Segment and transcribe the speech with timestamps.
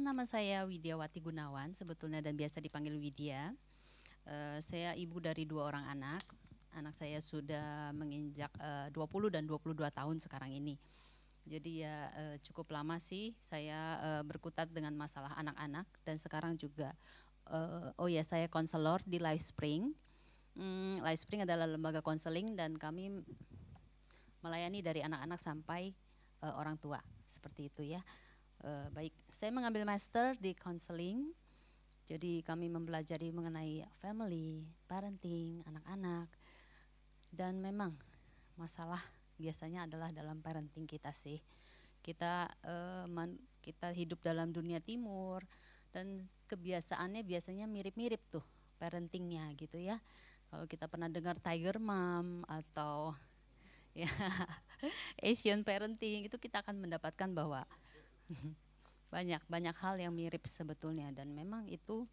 [0.00, 3.52] Perkenalkan nama saya Widiawati Gunawan, sebetulnya dan biasa dipanggil Widya.
[4.24, 6.24] Eh, saya ibu dari dua orang anak.
[6.72, 10.80] Anak saya sudah menginjak eh, 20 dan 22 tahun sekarang ini.
[11.44, 16.96] Jadi ya eh, cukup lama sih saya eh, berkutat dengan masalah anak-anak dan sekarang juga
[17.52, 19.92] eh, oh ya saya konselor di Life Spring.
[20.56, 23.20] Hmm, Life Spring adalah lembaga konseling dan kami
[24.40, 25.92] melayani dari anak-anak sampai
[26.40, 28.00] eh, orang tua seperti itu ya.
[28.60, 31.32] Eh, baik, saya mengambil master di counseling.
[32.10, 36.28] Jadi kami mempelajari mengenai family, parenting, anak-anak.
[37.30, 37.94] Dan memang
[38.58, 39.00] masalah
[39.40, 41.38] biasanya adalah dalam parenting kita sih.
[42.02, 45.44] Kita eh, man- kita hidup dalam dunia timur
[45.94, 48.44] dan kebiasaannya biasanya mirip-mirip tuh
[48.80, 50.00] parentingnya gitu ya.
[50.50, 53.14] Kalau kita pernah dengar Tiger Mom atau
[53.98, 54.10] ya
[55.20, 57.64] Asian parenting itu kita akan mendapatkan bahwa
[59.10, 62.06] banyak banyak hal yang mirip sebetulnya dan memang itu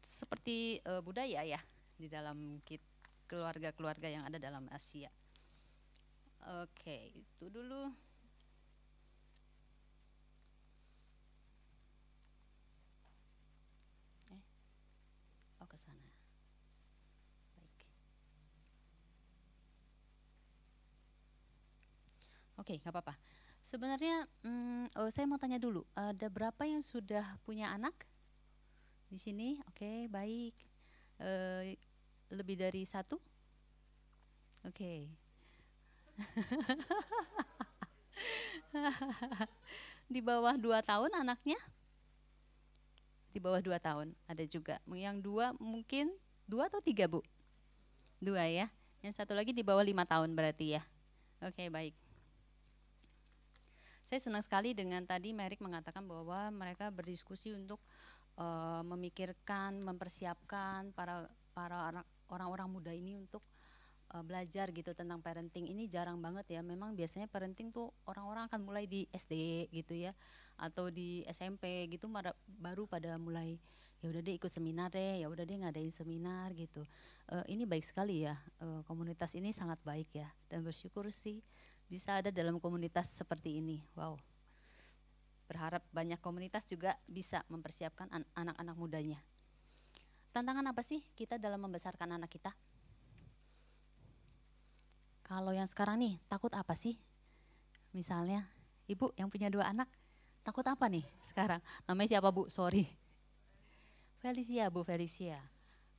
[0.00, 1.60] seperti eh, budaya ya
[1.98, 2.60] di dalam
[3.28, 5.12] keluarga-keluarga yang ada dalam Asia.
[6.64, 7.92] Oke, itu dulu.
[14.30, 14.40] Eh, oh.
[22.58, 23.14] Oke, nggak apa-apa.
[23.62, 27.92] Sebenarnya, mm, oh, saya mau tanya dulu, ada berapa yang sudah punya anak
[29.12, 29.60] di sini?
[29.68, 30.54] Oke, baik.
[31.18, 31.76] Eh,
[32.30, 33.16] lebih dari satu?
[34.66, 35.06] Oke.
[40.12, 41.56] di bawah dua tahun anaknya?
[43.28, 44.80] Di bawah dua tahun ada juga.
[44.88, 46.10] Yang dua mungkin
[46.48, 47.22] dua atau tiga bu?
[48.18, 48.66] Dua ya.
[49.04, 50.82] Yang satu lagi di bawah lima tahun berarti ya.
[51.38, 51.94] Oke, baik.
[54.08, 57.76] Saya senang sekali dengan tadi Merik mengatakan bahwa mereka berdiskusi untuk
[58.40, 63.44] eh, memikirkan, mempersiapkan para para orang- orang-orang muda ini untuk
[64.16, 65.68] eh, belajar gitu tentang parenting.
[65.68, 66.64] Ini jarang banget ya.
[66.64, 70.16] Memang biasanya parenting tuh orang-orang akan mulai di SD gitu ya
[70.56, 72.08] atau di SMP gitu
[72.48, 73.60] baru pada mulai
[74.00, 76.80] ya udah deh ikut seminar deh, ya udah deh ngadain seminar gitu.
[77.28, 78.40] Eh, ini baik sekali ya.
[78.64, 81.44] eh, komunitas ini sangat baik ya dan bersyukur sih
[81.88, 83.80] bisa ada dalam komunitas seperti ini.
[83.96, 84.20] Wow.
[85.48, 89.18] Berharap banyak komunitas juga bisa mempersiapkan an- anak-anak mudanya.
[90.30, 92.52] Tantangan apa sih kita dalam membesarkan anak kita?
[95.24, 96.96] Kalau yang sekarang nih, takut apa sih?
[97.92, 98.44] Misalnya,
[98.88, 99.88] ibu yang punya dua anak,
[100.44, 101.60] takut apa nih sekarang?
[101.88, 102.48] Namanya siapa bu?
[102.48, 102.88] Sorry.
[104.18, 105.38] Felicia, Bu Felicia.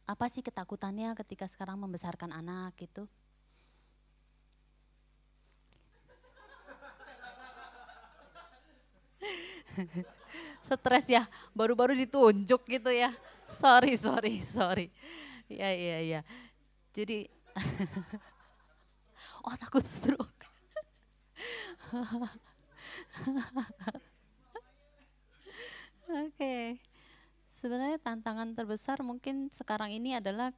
[0.04, 3.08] Apa sih ketakutannya ketika sekarang membesarkan anak gitu?
[10.66, 11.24] stres ya
[11.56, 13.12] baru-baru ditunjuk gitu ya.
[13.50, 14.88] Sorry sorry sorry.
[15.50, 16.22] Ya ya ya
[16.94, 17.30] jadi
[19.46, 20.46] oh takut stroke.
[26.10, 26.82] Oke.
[27.50, 30.52] Sebenarnya tantangan terbesar mungkin sekarang ini adalah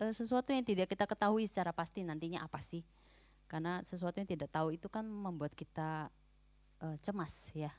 [0.00, 2.84] eh, sesuatu yang tidak kita ketahui secara pasti nantinya apa sih.
[3.46, 6.10] Karena sesuatu yang tidak tahu itu kan membuat kita
[6.82, 7.70] eh, cemas ya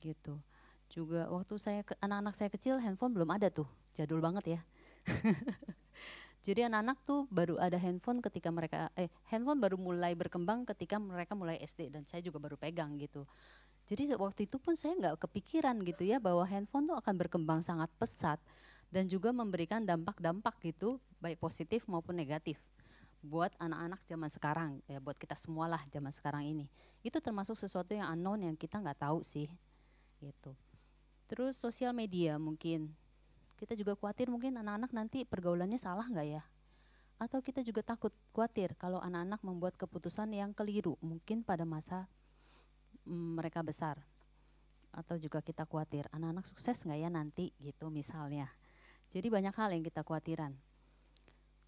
[0.00, 0.38] gitu.
[0.86, 4.60] Juga waktu saya anak-anak saya kecil handphone belum ada tuh, jadul banget ya.
[6.46, 11.34] Jadi anak-anak tuh baru ada handphone ketika mereka eh handphone baru mulai berkembang ketika mereka
[11.34, 13.26] mulai SD dan saya juga baru pegang gitu.
[13.90, 17.90] Jadi waktu itu pun saya nggak kepikiran gitu ya bahwa handphone tuh akan berkembang sangat
[17.98, 18.38] pesat
[18.94, 22.62] dan juga memberikan dampak-dampak gitu baik positif maupun negatif
[23.26, 26.70] buat anak-anak zaman sekarang ya buat kita semualah zaman sekarang ini.
[27.02, 29.50] Itu termasuk sesuatu yang unknown yang kita nggak tahu sih
[30.20, 30.56] gitu.
[31.26, 32.94] Terus sosial media mungkin
[33.56, 36.44] kita juga khawatir mungkin anak-anak nanti pergaulannya salah nggak ya?
[37.16, 42.04] Atau kita juga takut khawatir kalau anak-anak membuat keputusan yang keliru mungkin pada masa
[43.08, 43.96] mm, mereka besar.
[44.92, 48.52] Atau juga kita khawatir anak-anak sukses nggak ya nanti gitu misalnya.
[49.10, 50.52] Jadi banyak hal yang kita khawatiran.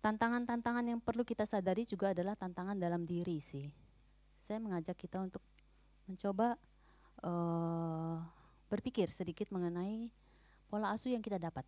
[0.04, 3.66] Tantangan-tantangan yang perlu kita sadari juga adalah tantangan dalam diri sih.
[4.38, 5.40] Saya mengajak kita untuk
[6.06, 6.60] mencoba
[7.24, 8.16] eh,
[8.68, 10.12] berpikir sedikit mengenai
[10.68, 11.64] pola asuh yang kita dapat.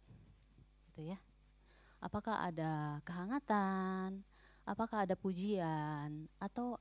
[0.93, 1.19] Gitu ya.
[2.00, 4.25] Apakah ada kehangatan,
[4.64, 6.81] apakah ada pujian atau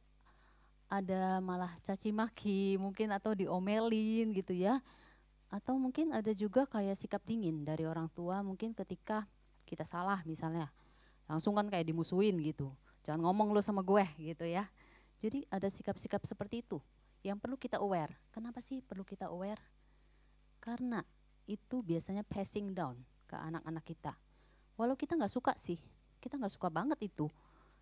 [0.89, 4.83] ada malah caci maki mungkin atau diomelin gitu ya.
[5.49, 9.25] Atau mungkin ada juga kayak sikap dingin dari orang tua mungkin ketika
[9.65, 10.69] kita salah misalnya.
[11.25, 12.69] Langsung kan kayak dimusuhin gitu.
[13.05, 14.69] Jangan ngomong lu sama gue gitu ya.
[15.19, 16.79] Jadi ada sikap-sikap seperti itu
[17.25, 18.15] yang perlu kita aware.
[18.31, 19.59] Kenapa sih perlu kita aware?
[20.59, 20.99] Karena
[21.49, 24.13] itu biasanya passing down ke anak-anak kita.
[24.77, 25.79] Walau kita nggak suka sih,
[26.21, 27.27] kita nggak suka banget itu.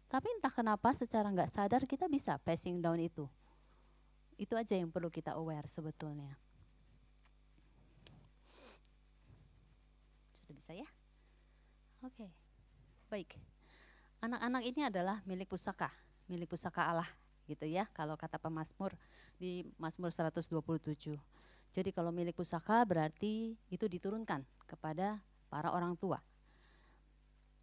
[0.07, 3.27] Tapi entah kenapa secara nggak sadar kita bisa passing down itu.
[4.39, 6.31] Itu aja yang perlu kita aware sebetulnya.
[10.31, 10.88] Sudah bisa ya?
[12.06, 12.30] Oke, okay.
[13.12, 13.35] baik.
[14.23, 15.91] Anak-anak ini adalah milik pusaka,
[16.30, 17.09] milik pusaka Allah
[17.50, 17.89] gitu ya.
[17.91, 18.95] Kalau kata pemazmur
[19.35, 21.18] di Mazmur 127.
[21.72, 26.19] Jadi kalau milik pusaka berarti itu diturunkan kepada para orang tua.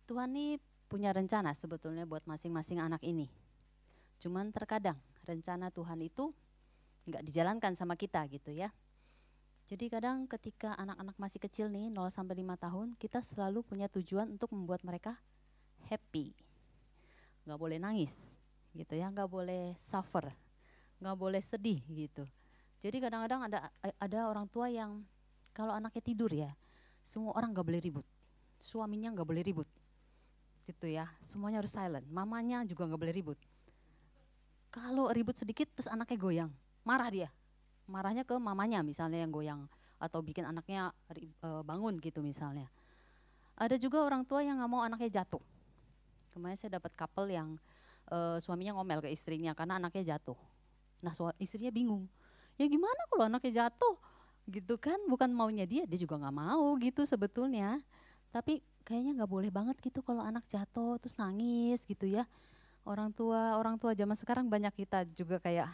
[0.04, 3.26] Tuhan ini punya rencana sebetulnya buat masing-masing anak ini.
[4.20, 6.30] Cuman terkadang rencana Tuhan itu
[7.08, 8.72] nggak dijalankan sama kita gitu ya.
[9.64, 14.28] Jadi kadang ketika anak-anak masih kecil nih 0 sampai 5 tahun, kita selalu punya tujuan
[14.28, 15.16] untuk membuat mereka
[15.88, 16.36] happy.
[17.48, 18.36] Nggak boleh nangis
[18.76, 20.28] gitu ya, nggak boleh suffer,
[21.00, 22.28] nggak boleh sedih gitu.
[22.84, 25.00] Jadi kadang-kadang ada ada orang tua yang
[25.56, 26.52] kalau anaknya tidur ya,
[27.00, 28.06] semua orang nggak boleh ribut,
[28.60, 29.64] suaminya nggak boleh ribut,
[30.68, 31.08] gitu ya.
[31.24, 32.04] Semuanya harus silent.
[32.12, 33.38] Mamanya juga nggak boleh ribut.
[34.68, 36.52] Kalau ribut sedikit terus anaknya goyang,
[36.84, 37.32] marah dia.
[37.88, 39.64] Marahnya ke mamanya misalnya yang goyang
[39.96, 42.68] atau bikin anaknya e, bangun gitu misalnya.
[43.56, 45.40] Ada juga orang tua yang nggak mau anaknya jatuh.
[46.34, 47.54] Kemarin saya dapat couple yang
[48.10, 50.34] uh, suaminya ngomel ke istrinya karena anaknya jatuh.
[50.98, 52.10] Nah istrinya bingung,
[52.60, 53.96] ya gimana kalau anaknya jatuh?
[54.48, 57.80] Gitu kan bukan maunya dia dia juga nggak mau gitu sebetulnya.
[58.34, 62.28] Tapi kayaknya nggak boleh banget gitu kalau anak jatuh terus nangis gitu ya.
[62.84, 65.72] Orang tua orang tua zaman sekarang banyak kita juga kayak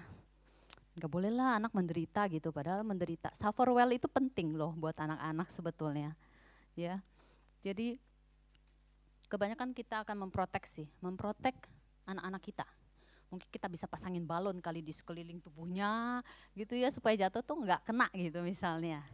[0.99, 2.55] nggak boleh lah anak menderita gitu.
[2.55, 6.15] Padahal menderita suffer well itu penting loh buat anak-anak sebetulnya
[6.79, 7.03] ya.
[7.61, 7.99] Jadi
[9.31, 11.55] kebanyakan kita akan memproteksi memprotek
[12.09, 12.67] anak-anak kita
[13.31, 16.21] mungkin kita bisa pasangin balon kali di sekeliling tubuhnya
[16.59, 19.06] gitu ya supaya jatuh tuh nggak kena gitu misalnya.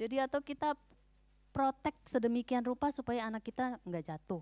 [0.00, 0.72] Jadi atau kita
[1.52, 4.40] protect sedemikian rupa supaya anak kita nggak jatuh.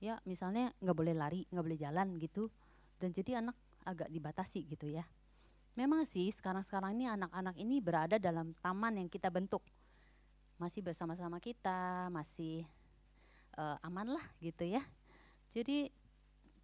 [0.00, 2.48] Ya misalnya nggak boleh lari, nggak boleh jalan gitu.
[2.96, 5.04] Dan jadi anak agak dibatasi gitu ya.
[5.76, 9.62] Memang sih sekarang-sekarang ini anak-anak ini berada dalam taman yang kita bentuk.
[10.56, 12.64] Masih bersama-sama kita, masih
[13.56, 14.80] uh, aman lah gitu ya.
[15.52, 15.92] Jadi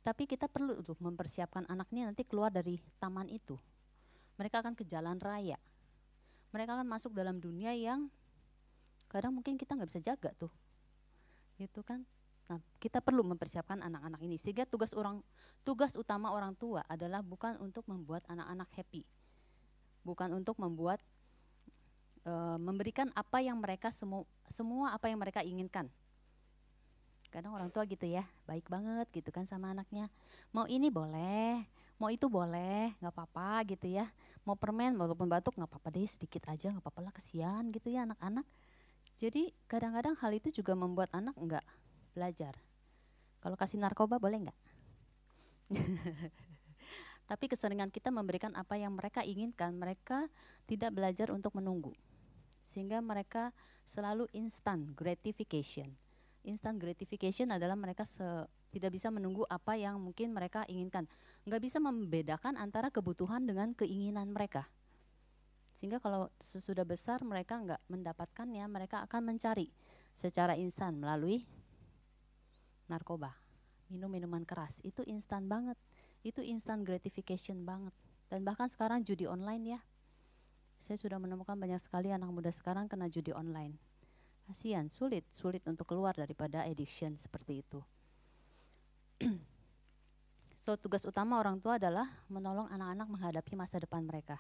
[0.03, 3.59] tapi kita perlu tuh mempersiapkan anaknya nanti keluar dari taman itu.
[4.39, 5.59] Mereka akan ke jalan raya.
[6.55, 8.09] Mereka akan masuk dalam dunia yang
[9.11, 10.53] kadang mungkin kita nggak bisa jaga tuh.
[11.59, 12.07] Gitu kan?
[12.49, 15.21] Nah, kita perlu mempersiapkan anak-anak ini sehingga tugas orang
[15.69, 19.05] tugas utama orang tua adalah bukan untuk membuat anak-anak happy.
[20.01, 21.05] Bukan untuk membuat
[22.25, 25.93] e, memberikan apa yang mereka semua semua apa yang mereka inginkan
[27.29, 30.09] kadang orang tua gitu ya baik banget gitu kan sama anaknya.
[30.53, 31.65] Mau ini boleh
[31.99, 34.07] mau itu boleh nggak apa-apa gitu ya.
[34.47, 38.07] Mau permen walaupun batuk nggak apa-apa deh sedikit aja nggak apa-apa lah kesian gitu ya
[38.07, 38.47] anak-anak.
[39.19, 41.67] Jadi kadang-kadang hal itu juga membuat anak nggak
[42.15, 42.55] belajar.
[43.43, 44.59] Kalau kasih narkoba boleh nggak?
[47.29, 49.77] Tapi keseringan kita memberikan apa yang mereka inginkan.
[49.77, 50.33] Mereka
[50.65, 51.93] tidak belajar untuk menunggu.
[52.65, 53.53] Sehingga mereka
[53.85, 56.08] selalu instant gratification
[56.49, 58.25] instant gratification adalah mereka se
[58.73, 61.05] tidak bisa menunggu apa yang mungkin mereka inginkan.
[61.45, 64.69] Nggak bisa membedakan antara kebutuhan dengan keinginan mereka.
[65.77, 69.71] Sehingga kalau sesudah besar mereka nggak mendapatkannya, mereka akan mencari
[70.17, 71.45] secara instan melalui
[72.91, 73.37] narkoba,
[73.93, 74.81] minum minuman keras.
[74.85, 75.79] Itu instan banget,
[76.25, 77.95] itu instant gratification banget.
[78.29, 79.81] Dan bahkan sekarang judi online ya.
[80.77, 83.88] Saya sudah menemukan banyak sekali anak muda sekarang kena judi online
[84.49, 87.81] kasihan sulit sulit untuk keluar daripada addiction seperti itu.
[90.59, 94.37] So tugas utama orang tua adalah menolong anak-anak menghadapi masa depan mereka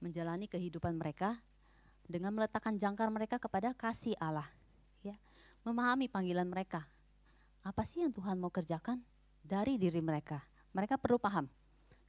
[0.00, 1.36] menjalani kehidupan mereka
[2.08, 4.48] dengan meletakkan jangkar mereka kepada kasih Allah
[5.04, 5.14] ya.
[5.62, 6.88] Memahami panggilan mereka.
[7.60, 9.04] Apa sih yang Tuhan mau kerjakan
[9.44, 10.40] dari diri mereka?
[10.72, 11.46] Mereka perlu paham.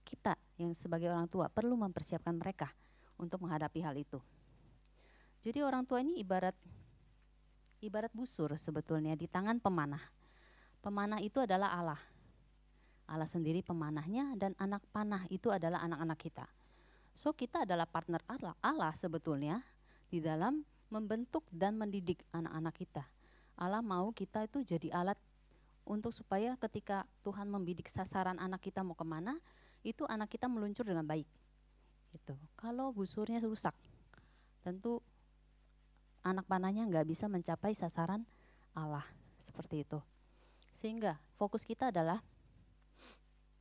[0.02, 2.72] Kita yang sebagai orang tua perlu mempersiapkan mereka
[3.20, 4.18] untuk menghadapi hal itu.
[5.44, 6.56] Jadi orang tua ini ibarat
[7.82, 10.02] ibarat busur sebetulnya di tangan pemanah.
[10.82, 12.02] Pemanah itu adalah Allah.
[13.10, 16.46] Allah sendiri pemanahnya dan anak panah itu adalah anak-anak kita.
[17.18, 19.60] So kita adalah partner Allah, Allah sebetulnya
[20.08, 23.04] di dalam membentuk dan mendidik anak-anak kita.
[23.60, 25.20] Allah mau kita itu jadi alat
[25.84, 29.36] untuk supaya ketika Tuhan membidik sasaran anak kita mau ke mana,
[29.82, 31.28] itu anak kita meluncur dengan baik.
[32.16, 32.36] Gitu.
[32.56, 33.76] Kalau busurnya rusak,
[34.64, 35.04] tentu
[36.22, 38.26] anak panahnya nggak bisa mencapai sasaran
[38.78, 39.06] Allah
[39.42, 40.00] seperti itu.
[40.72, 42.24] Sehingga fokus kita adalah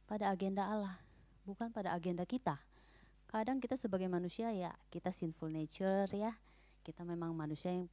[0.06, 0.96] pada agenda Allah,
[1.46, 2.58] bukan pada agenda kita.
[3.30, 6.34] Kadang kita sebagai manusia ya kita sinful nature ya,
[6.82, 7.86] kita memang manusia yang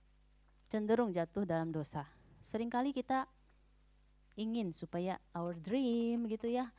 [0.68, 2.06] cenderung jatuh dalam dosa.
[2.42, 3.30] Seringkali kita
[4.38, 6.70] ingin supaya our dream gitu ya,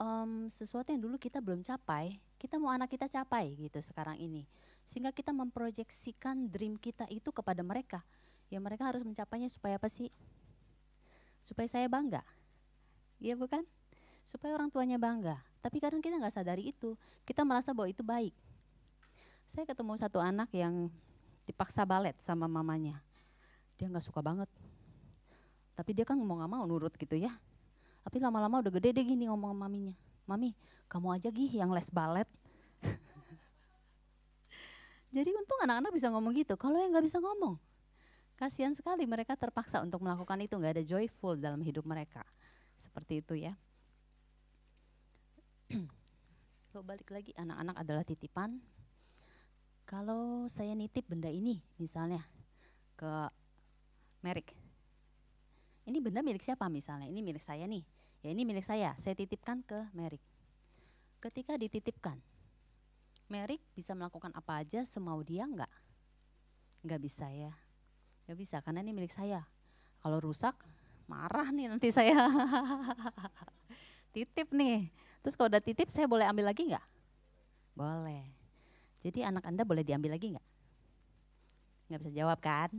[0.00, 4.44] um, sesuatu yang dulu kita belum capai, kita mau anak kita capai gitu sekarang ini.
[4.86, 8.00] Sehingga kita memproyeksikan dream kita itu kepada mereka.
[8.46, 10.08] Ya mereka harus mencapainya supaya apa sih?
[11.42, 12.22] Supaya saya bangga.
[13.18, 13.66] Iya bukan?
[14.22, 15.42] Supaya orang tuanya bangga.
[15.58, 16.94] Tapi kadang kita nggak sadari itu.
[17.26, 18.30] Kita merasa bahwa itu baik.
[19.50, 20.86] Saya ketemu satu anak yang
[21.46, 23.02] dipaksa balet sama mamanya.
[23.74, 24.50] Dia nggak suka banget.
[25.74, 27.34] Tapi dia kan mau nggak mau nurut gitu ya.
[28.06, 29.94] Tapi lama-lama udah gede deh gini ngomong sama maminya.
[30.26, 30.54] Mami,
[30.86, 32.26] kamu aja gih yang les balet.
[35.16, 36.60] Jadi untung anak-anak bisa ngomong gitu.
[36.60, 37.56] Kalau yang nggak bisa ngomong,
[38.36, 40.60] kasihan sekali mereka terpaksa untuk melakukan itu.
[40.60, 42.20] Nggak ada joyful dalam hidup mereka.
[42.76, 43.56] Seperti itu ya.
[46.68, 48.60] so balik lagi anak-anak adalah titipan.
[49.88, 52.20] Kalau saya nitip benda ini misalnya
[53.00, 53.32] ke
[54.20, 54.52] Merik.
[55.88, 57.08] Ini benda milik siapa misalnya?
[57.08, 57.88] Ini milik saya nih.
[58.20, 58.92] Ya ini milik saya.
[59.00, 60.20] Saya titipkan ke Merik.
[61.24, 62.20] Ketika dititipkan,
[63.26, 65.70] Merik bisa melakukan apa aja semau dia enggak?
[66.86, 67.50] Enggak bisa ya.
[68.24, 69.42] Enggak bisa karena ini milik saya.
[69.98, 70.54] Kalau rusak,
[71.10, 72.30] marah nih nanti saya.
[74.14, 74.86] titip nih.
[75.26, 76.86] Terus kalau udah titip saya boleh ambil lagi nggak?
[77.74, 78.22] Boleh.
[79.02, 80.46] Jadi anak Anda boleh diambil lagi nggak?
[81.90, 82.70] Nggak bisa jawab kan?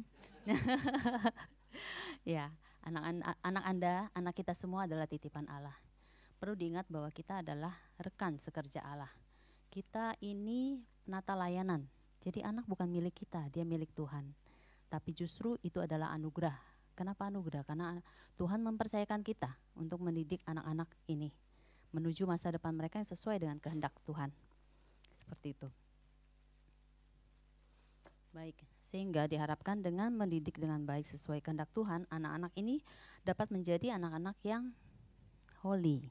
[2.24, 2.48] ya,
[2.88, 3.04] anak,
[3.44, 5.75] anak Anda, anak kita semua adalah titipan Allah.
[6.39, 9.12] Perlu diingat bahwa kita adalah rekan sekerja Allah.
[9.78, 11.86] Kita ini penata layanan.
[12.18, 14.34] Jadi anak bukan milik kita, dia milik Tuhan.
[14.90, 16.58] Tapi justru itu adalah anugerah.
[16.98, 17.62] Kenapa anugerah?
[17.62, 17.94] Karena
[18.42, 21.30] Tuhan mempercayakan kita untuk mendidik anak-anak ini
[21.94, 24.34] menuju masa depan mereka yang sesuai dengan kehendak Tuhan.
[25.14, 25.70] Seperti itu.
[28.34, 32.82] Baik, sehingga diharapkan dengan mendidik dengan baik sesuai kehendak Tuhan, anak-anak ini
[33.22, 34.74] dapat menjadi anak-anak yang
[35.62, 36.10] holy.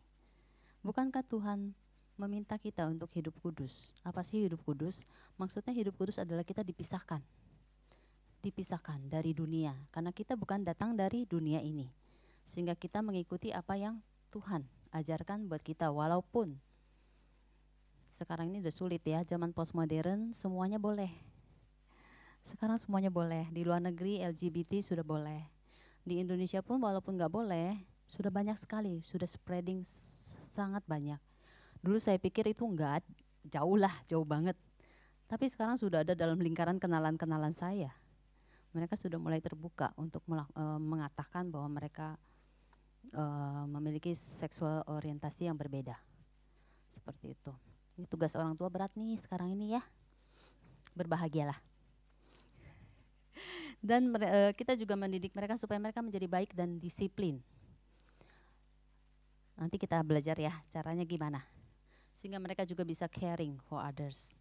[0.87, 1.75] Bukankah Tuhan
[2.17, 3.93] meminta kita untuk hidup kudus?
[4.01, 5.05] Apa sih hidup kudus?
[5.37, 7.21] Maksudnya hidup kudus adalah kita dipisahkan.
[8.41, 11.89] Dipisahkan dari dunia, karena kita bukan datang dari dunia ini.
[12.49, 14.01] Sehingga kita mengikuti apa yang
[14.33, 14.65] Tuhan
[14.97, 16.57] ajarkan buat kita walaupun
[18.17, 21.13] sekarang ini udah sulit ya zaman postmodern semuanya boleh
[22.49, 25.45] sekarang semuanya boleh di luar negeri LGBT sudah boleh
[26.01, 27.77] di Indonesia pun walaupun nggak boleh
[28.09, 29.85] sudah banyak sekali sudah spreading
[30.49, 31.21] sangat banyak
[31.87, 33.07] dulu saya pikir itu enggak
[33.47, 34.59] jauh lah jauh banget
[35.31, 37.95] tapi sekarang sudah ada dalam lingkaran kenalan-kenalan saya
[38.77, 42.21] mereka sudah mulai terbuka untuk uh, mengatakan bahwa mereka
[43.17, 45.97] uh, memiliki seksual orientasi yang berbeda.
[46.93, 47.53] Seperti itu.
[47.97, 49.83] Ini tugas orang tua berat nih sekarang ini ya.
[50.93, 51.57] Berbahagialah.
[53.81, 57.41] Dan uh, kita juga mendidik mereka supaya mereka menjadi baik dan disiplin.
[59.57, 61.56] Nanti kita belajar ya caranya gimana.
[62.17, 64.33] Sehingga mereka juga bisa caring for others.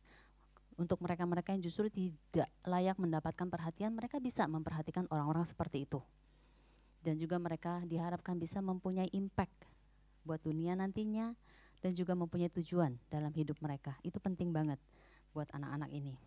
[0.79, 6.00] Untuk mereka-mereka yang justru tidak layak mendapatkan perhatian, mereka bisa memperhatikan orang-orang seperti itu
[7.05, 9.70] dan juga mereka diharapkan bisa mempunyai impact
[10.25, 11.38] buat dunia nantinya
[11.86, 13.94] dan juga mempunyai tujuan dalam hidup mereka.
[14.01, 14.82] Itu penting banget
[15.29, 16.17] buat anak-anak ini.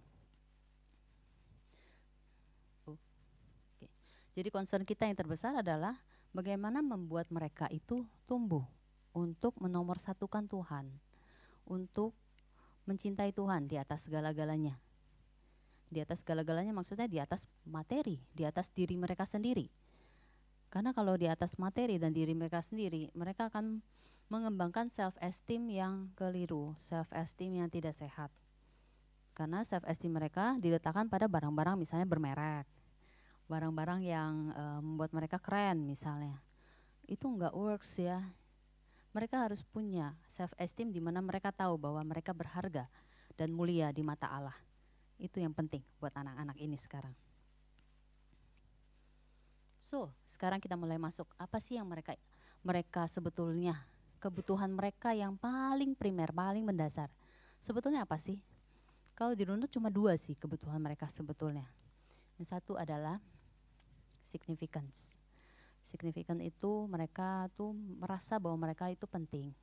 [4.39, 5.99] Jadi concern kita yang terbesar adalah
[6.31, 8.63] bagaimana membuat mereka itu tumbuh
[9.11, 10.87] untuk menomorsatukan Tuhan,
[11.69, 12.17] untuk
[12.89, 14.81] mencintai Tuhan di atas segala-galanya.
[15.89, 19.69] Di atas segala-galanya maksudnya di atas materi, di atas diri mereka sendiri
[20.69, 23.81] karena kalau di atas materi dan diri mereka sendiri, mereka akan
[24.29, 28.29] mengembangkan self esteem yang keliru, self esteem yang tidak sehat.
[29.33, 32.69] Karena self esteem mereka diletakkan pada barang-barang misalnya bermerek,
[33.49, 36.37] barang-barang yang uh, membuat mereka keren misalnya.
[37.09, 38.29] Itu enggak works ya.
[39.17, 42.87] Mereka harus punya self esteem di mana mereka tahu bahwa mereka berharga
[43.35, 44.57] dan mulia di mata Allah.
[45.19, 47.15] Itu yang penting buat anak-anak ini sekarang.
[49.79, 51.27] So, sekarang kita mulai masuk.
[51.39, 52.15] Apa sih yang mereka
[52.63, 53.79] mereka sebetulnya
[54.19, 57.11] kebutuhan mereka yang paling primer, paling mendasar?
[57.59, 58.39] Sebetulnya apa sih?
[59.19, 61.67] Kalau dirunut cuma dua sih kebutuhan mereka sebetulnya.
[62.39, 63.19] Yang satu adalah
[64.23, 65.18] significance.
[65.89, 69.57] Significant itu mereka tuh merasa bahwa mereka itu penting.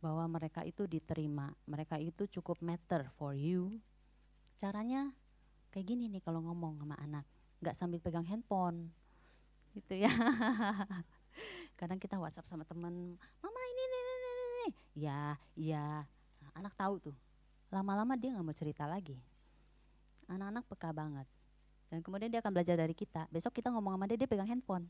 [0.00, 3.76] Bahwa mereka itu diterima, mereka itu cukup matter for you.
[4.56, 5.12] Caranya
[5.68, 7.28] kayak gini nih kalau ngomong sama anak,
[7.60, 8.88] nggak sambil pegang handphone,
[9.76, 10.08] gitu ya.
[11.78, 14.66] Kadang kita WhatsApp sama teman, mama ini, ini, ini, ini, ini.
[14.96, 16.08] ya, ya,
[16.56, 17.16] anak tahu tuh.
[17.68, 19.20] Lama-lama dia nggak mau cerita lagi.
[20.26, 21.28] Anak-anak peka banget.
[21.90, 23.26] Dan kemudian dia akan belajar dari kita.
[23.34, 24.86] Besok kita ngomong sama dia, dia pegang handphone,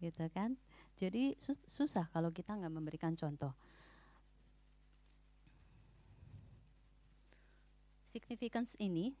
[0.00, 0.56] gitu kan.
[0.96, 1.36] Jadi
[1.68, 3.52] susah kalau kita nggak memberikan contoh.
[8.08, 9.12] Significance ini,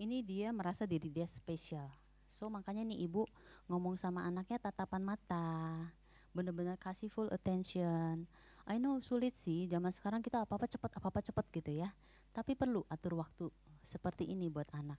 [0.00, 1.92] ini dia merasa diri dia spesial
[2.26, 3.24] So makanya nih ibu
[3.70, 5.88] ngomong sama anaknya tatapan mata,
[6.34, 8.26] bener-bener kasih full attention.
[8.66, 11.88] I know sulit sih, zaman sekarang kita apa-apa cepet, apa-apa cepet gitu ya.
[12.34, 13.46] Tapi perlu atur waktu
[13.80, 14.98] seperti ini buat anak.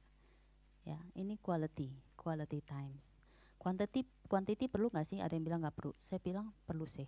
[0.88, 3.12] Ya, ini quality, quality times.
[3.60, 5.20] Quantity, quantity perlu nggak sih?
[5.20, 5.92] Ada yang bilang nggak perlu.
[6.00, 7.08] Saya bilang perlu sih.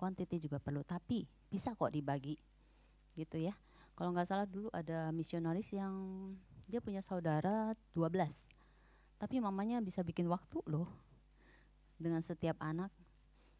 [0.00, 2.40] Quantity juga perlu, tapi bisa kok dibagi,
[3.20, 3.52] gitu ya.
[3.92, 5.92] Kalau nggak salah dulu ada misionaris yang
[6.64, 8.48] dia punya saudara 12
[9.20, 10.88] tapi mamanya bisa bikin waktu loh
[12.00, 12.88] dengan setiap anak.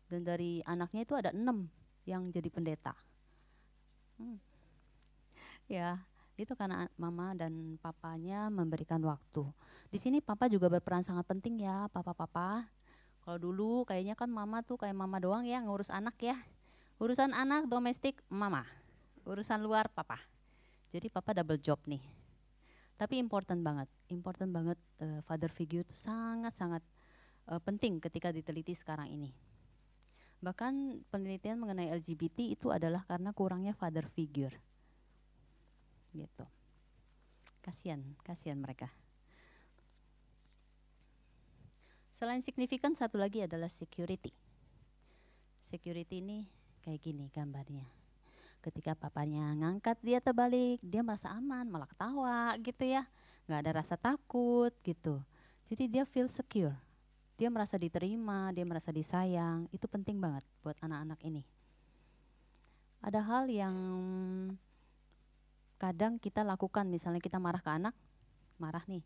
[0.09, 1.69] Dan dari anaknya itu ada enam
[2.09, 2.97] yang jadi pendeta.
[4.17, 4.41] Hmm.
[5.71, 6.03] Ya,
[6.43, 9.45] itu karena mama dan papanya memberikan waktu.
[9.93, 12.69] Di sini papa juga berperan sangat penting ya, papa-papa.
[13.21, 16.37] Kalau dulu kayaknya kan mama tuh kayak mama doang ya ngurus anak ya.
[17.01, 18.65] Urusan anak domestik mama,
[19.25, 20.21] urusan luar papa.
[20.93, 22.21] Jadi papa double job nih
[23.01, 26.85] tapi important banget, important banget uh, father figure itu sangat-sangat
[27.49, 29.33] uh, penting ketika diteliti sekarang ini.
[30.45, 34.53] Bahkan penelitian mengenai LGBT itu adalah karena kurangnya father figure.
[36.11, 36.45] Gitu.
[37.61, 38.89] Kasihan, kasihan mereka.
[42.21, 44.35] Selain signifikan satu lagi adalah security.
[45.65, 46.45] Security ini
[46.85, 47.89] kayak gini gambarnya.
[48.61, 50.85] Ketika papanya ngangkat dia terbalik.
[50.85, 53.09] Dia merasa aman malah ketawa gitu ya.
[53.49, 55.17] Nggak ada rasa takut gitu.
[55.65, 56.77] Jadi dia feel secure.
[57.41, 59.65] Dia merasa diterima dia merasa disayang.
[59.73, 61.41] Itu penting banget buat anak-anak ini.
[63.01, 63.77] Ada hal yang
[65.81, 67.97] kadang kita lakukan misalnya kita marah ke anak
[68.61, 69.01] marah nih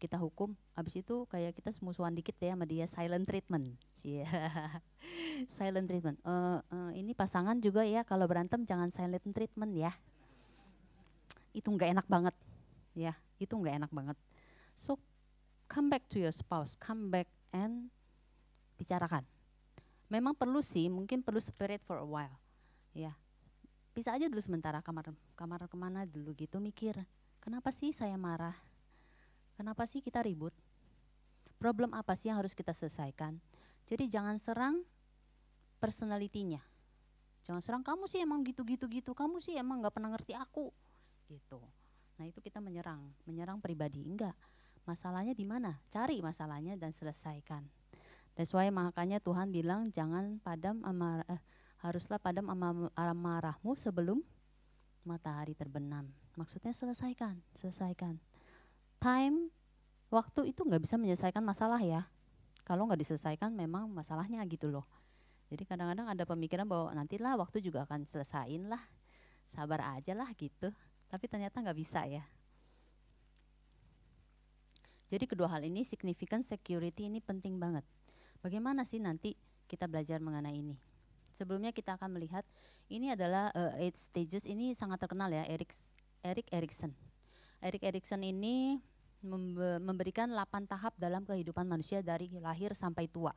[0.00, 3.76] kita hukum habis itu kayak kita semusuhan dikit ya sama dia silent treatment.
[4.00, 4.80] Yeah.
[5.52, 6.16] silent treatment.
[6.24, 9.92] Uh, uh, ini pasangan juga ya kalau berantem jangan silent treatment ya.
[11.52, 12.32] Itu nggak enak banget.
[12.96, 14.16] Ya itu nggak enak banget.
[14.72, 14.96] So
[15.68, 17.92] come back to your spouse come back and
[18.80, 19.28] bicarakan.
[20.08, 22.40] Memang perlu sih mungkin perlu spirit for a while.
[22.96, 23.12] Ya
[23.90, 26.98] bisa aja dulu sementara kamar kamar ke mana dulu gitu mikir
[27.42, 28.54] kenapa sih saya marah
[29.60, 30.56] Kenapa sih kita ribut?
[31.60, 33.36] Problem apa sih yang harus kita selesaikan?
[33.84, 34.80] Jadi jangan serang
[35.76, 36.64] personalitinya.
[37.44, 40.72] Jangan serang kamu sih emang gitu-gitu gitu, kamu sih emang nggak pernah ngerti aku.
[41.28, 41.60] Gitu.
[42.16, 44.32] Nah, itu kita menyerang, menyerang pribadi enggak.
[44.88, 45.76] Masalahnya di mana?
[45.92, 47.60] Cari masalahnya dan selesaikan.
[48.40, 51.44] That's why makanya Tuhan bilang jangan padam amar eh,
[51.80, 52.48] haruslah padam
[52.94, 54.20] amarahmu sebelum
[55.04, 56.08] matahari terbenam.
[56.36, 58.20] Maksudnya selesaikan, selesaikan
[59.00, 59.48] time,
[60.12, 62.04] waktu itu nggak bisa menyelesaikan masalah ya.
[62.68, 64.84] Kalau nggak diselesaikan memang masalahnya gitu loh.
[65.50, 68.78] Jadi kadang-kadang ada pemikiran bahwa nantilah waktu juga akan selesain lah,
[69.50, 70.70] sabar aja lah gitu.
[71.10, 72.22] Tapi ternyata nggak bisa ya.
[75.10, 77.82] Jadi kedua hal ini signifikan security ini penting banget.
[78.38, 79.34] Bagaimana sih nanti
[79.66, 80.89] kita belajar mengenai ini?
[81.30, 82.42] Sebelumnya kita akan melihat
[82.90, 85.70] ini adalah uh, eight stages ini sangat terkenal ya Erik
[86.20, 86.92] Erik Erikson.
[87.62, 88.80] Erik Erikson ini
[89.84, 93.36] memberikan 8 tahap dalam kehidupan manusia dari lahir sampai tua.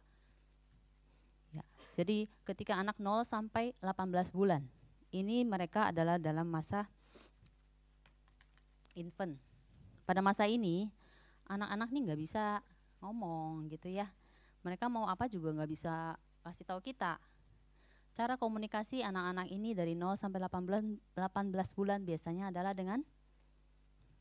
[1.52, 4.64] Ya, jadi ketika anak 0 sampai 18 bulan,
[5.12, 6.88] ini mereka adalah dalam masa
[8.96, 9.38] infant.
[10.08, 10.90] Pada masa ini,
[11.52, 12.64] anak-anak nih nggak bisa
[13.04, 14.08] ngomong gitu ya.
[14.64, 17.20] Mereka mau apa juga nggak bisa kasih tahu kita.
[18.14, 23.02] Cara komunikasi anak-anak ini dari 0 sampai 18, 18 bulan biasanya adalah dengan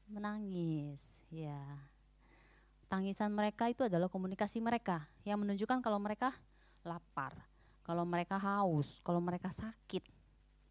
[0.09, 1.61] menangis, ya.
[2.89, 6.33] Tangisan mereka itu adalah komunikasi mereka yang menunjukkan kalau mereka
[6.89, 7.37] lapar,
[7.85, 10.05] kalau mereka haus, kalau mereka sakit,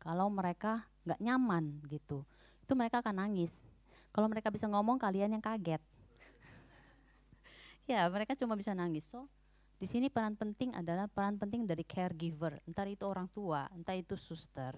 [0.02, 2.26] kalau mereka nggak nyaman gitu.
[2.66, 3.62] Itu mereka akan nangis.
[4.10, 5.82] Kalau mereka bisa ngomong, kalian yang kaget.
[7.90, 9.06] ya, mereka cuma bisa nangis.
[9.06, 9.30] So,
[9.82, 14.14] di sini peran penting adalah peran penting dari caregiver, entah itu orang tua, entah itu
[14.14, 14.78] suster.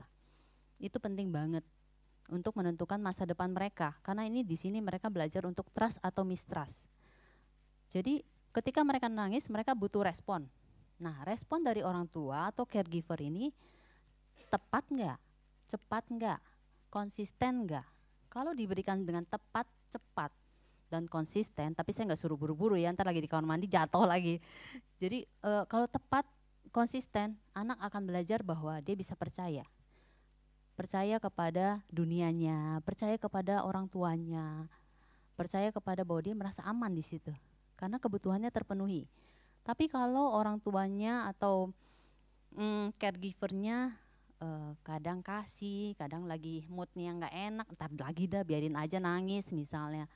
[0.80, 1.68] Itu penting banget
[2.32, 4.00] untuk menentukan masa depan mereka.
[4.00, 6.88] Karena ini di sini mereka belajar untuk trust atau mistrust.
[7.92, 8.24] Jadi
[8.56, 10.48] ketika mereka nangis, mereka butuh respon.
[11.04, 13.52] Nah, respon dari orang tua atau caregiver ini
[14.48, 15.20] tepat nggak,
[15.68, 16.40] cepat nggak,
[16.88, 17.88] konsisten nggak.
[18.32, 20.32] Kalau diberikan dengan tepat, cepat,
[20.94, 24.38] dan konsisten, tapi saya nggak suruh buru-buru ya, ntar lagi di kamar mandi jatuh lagi.
[25.02, 26.30] Jadi e, kalau tepat,
[26.70, 29.66] konsisten, anak akan belajar bahwa dia bisa percaya
[30.74, 34.66] percaya kepada dunianya, percaya kepada orang tuanya,
[35.38, 37.30] percaya kepada bahwa dia merasa aman di situ
[37.78, 39.06] karena kebutuhannya terpenuhi.
[39.64, 41.72] Tapi kalau orang tuanya atau
[42.58, 43.96] mm, caregivernya
[44.44, 50.10] uh, kadang kasih, kadang lagi moodnya nggak enak, ntar lagi dah biarin aja nangis misalnya,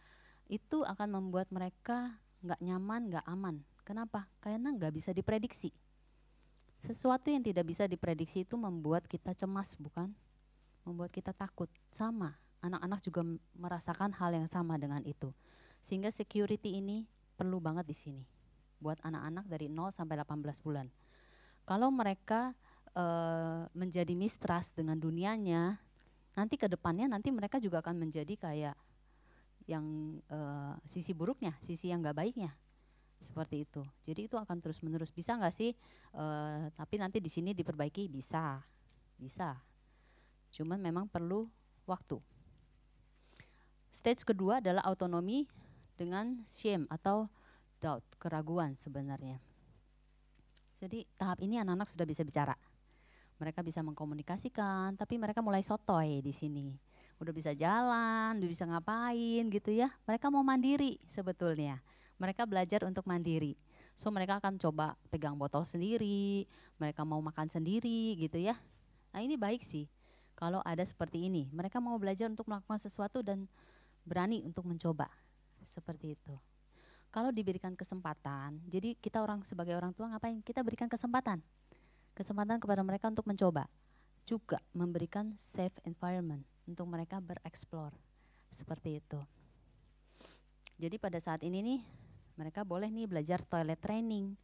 [0.48, 3.56] itu akan membuat mereka nggak nyaman, nggak aman.
[3.84, 4.28] Kenapa?
[4.44, 5.72] Karena nggak bisa diprediksi.
[6.78, 10.14] Sesuatu yang tidak bisa diprediksi itu membuat kita cemas, bukan?
[10.88, 11.68] membuat kita takut.
[11.92, 12.32] Sama,
[12.64, 13.28] anak-anak juga
[13.60, 15.36] merasakan hal yang sama dengan itu.
[15.84, 17.04] Sehingga security ini
[17.36, 18.24] perlu banget di sini
[18.80, 20.88] buat anak-anak dari 0 sampai 18 bulan.
[21.68, 22.56] Kalau mereka
[22.96, 23.06] e,
[23.76, 25.76] menjadi mistrust dengan dunianya,
[26.38, 28.76] nanti ke depannya nanti mereka juga akan menjadi kayak
[29.68, 30.40] yang e,
[30.88, 32.52] sisi buruknya, sisi yang nggak baiknya
[33.20, 33.84] seperti itu.
[34.02, 35.12] Jadi itu akan terus menerus.
[35.12, 35.76] Bisa nggak sih?
[36.16, 36.26] E,
[36.74, 38.64] tapi nanti di sini diperbaiki bisa,
[39.20, 39.60] bisa.
[40.56, 41.46] Cuman memang perlu
[41.84, 42.18] waktu.
[43.92, 45.44] Stage kedua adalah autonomi
[46.00, 47.28] dengan shame atau
[47.84, 49.42] doubt, keraguan sebenarnya.
[50.78, 52.54] Jadi tahap ini anak-anak sudah bisa bicara.
[53.42, 56.87] Mereka bisa mengkomunikasikan, tapi mereka mulai sotoy di sini.
[57.18, 59.90] Udah bisa jalan, udah bisa ngapain gitu ya.
[60.06, 61.82] Mereka mau mandiri sebetulnya.
[62.22, 63.58] Mereka belajar untuk mandiri.
[63.98, 66.46] So mereka akan coba pegang botol sendiri,
[66.78, 68.54] mereka mau makan sendiri gitu ya.
[69.10, 69.90] Nah ini baik sih
[70.38, 71.50] kalau ada seperti ini.
[71.50, 73.50] Mereka mau belajar untuk melakukan sesuatu dan
[74.06, 75.10] berani untuk mencoba.
[75.74, 76.38] Seperti itu.
[77.10, 80.38] Kalau diberikan kesempatan, jadi kita orang sebagai orang tua ngapain?
[80.46, 81.42] Kita berikan kesempatan.
[82.14, 83.66] Kesempatan kepada mereka untuk mencoba.
[84.30, 87.96] Juga memberikan safe environment untuk mereka bereksplor.
[88.52, 89.20] Seperti itu.
[90.78, 91.80] Jadi pada saat ini nih,
[92.38, 94.38] mereka boleh nih belajar toilet training.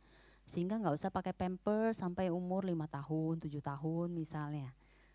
[0.47, 4.73] Sehingga nggak usah pakai pamper sampai umur lima tahun, tujuh tahun misalnya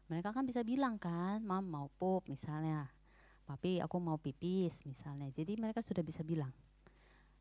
[0.09, 2.88] mereka kan bisa bilang kan, mam mau pup misalnya,
[3.44, 5.29] papi aku mau pipis misalnya.
[5.29, 6.51] Jadi mereka sudah bisa bilang.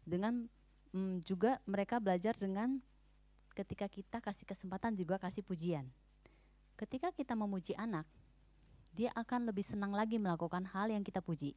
[0.03, 0.43] Dengan
[0.91, 2.83] mm, juga mereka belajar dengan
[3.55, 5.87] ketika kita kasih kesempatan juga kasih pujian.
[6.75, 8.05] Ketika kita memuji anak,
[8.97, 11.53] dia akan lebih senang lagi melakukan hal yang kita puji.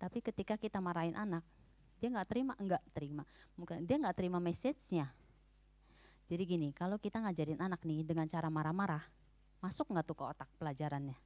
[0.00, 1.44] Tapi ketika kita marahin anak,
[2.00, 5.12] dia nggak terima, nggak terima, bukan dia nggak terima message-nya.
[6.32, 9.04] Jadi gini, kalau kita ngajarin anak nih dengan cara marah-marah,
[9.60, 11.16] Masuk nggak tuh ke otak pelajarannya?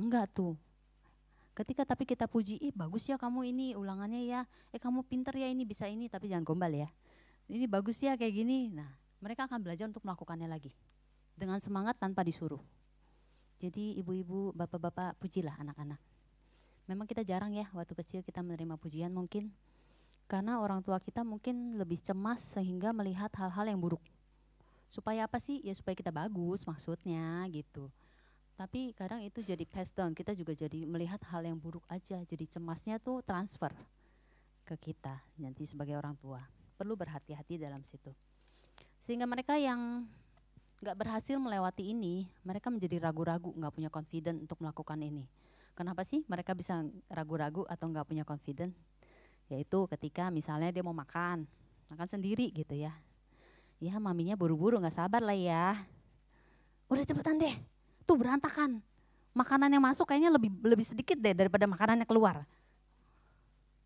[0.00, 0.56] Enggak tuh.
[1.52, 4.40] Ketika tapi kita puji, ih bagus ya kamu ini ulangannya ya,
[4.72, 6.88] eh kamu pinter ya ini bisa ini, tapi jangan gombal ya.
[7.48, 8.72] Ini bagus ya kayak gini.
[8.72, 8.88] Nah
[9.20, 10.72] mereka akan belajar untuk melakukannya lagi.
[11.36, 12.60] Dengan semangat tanpa disuruh.
[13.56, 16.00] Jadi ibu-ibu, bapak-bapak pujilah anak-anak.
[16.86, 19.50] Memang kita jarang ya waktu kecil kita menerima pujian mungkin.
[20.28, 24.02] Karena orang tua kita mungkin lebih cemas sehingga melihat hal-hal yang buruk.
[24.92, 25.62] Supaya apa sih?
[25.64, 27.90] Ya supaya kita bagus maksudnya gitu.
[28.56, 30.12] Tapi kadang itu jadi pass down.
[30.12, 32.20] Kita juga jadi melihat hal yang buruk aja.
[32.22, 33.72] Jadi cemasnya tuh transfer
[34.66, 36.42] ke kita nanti sebagai orang tua.
[36.76, 38.12] Perlu berhati-hati dalam situ.
[39.00, 40.04] Sehingga mereka yang
[40.82, 45.24] nggak berhasil melewati ini mereka menjadi ragu-ragu nggak punya confident untuk melakukan ini
[45.72, 48.72] kenapa sih mereka bisa ragu-ragu atau nggak punya confident
[49.48, 51.48] yaitu ketika misalnya dia mau makan
[51.88, 52.92] makan sendiri gitu ya
[53.76, 55.76] Ya maminya buru-buru gak sabar lah ya.
[56.88, 57.52] Udah cepetan deh,
[58.08, 58.80] tuh berantakan.
[59.36, 62.48] Makanan yang masuk kayaknya lebih lebih sedikit deh daripada makanan yang keluar.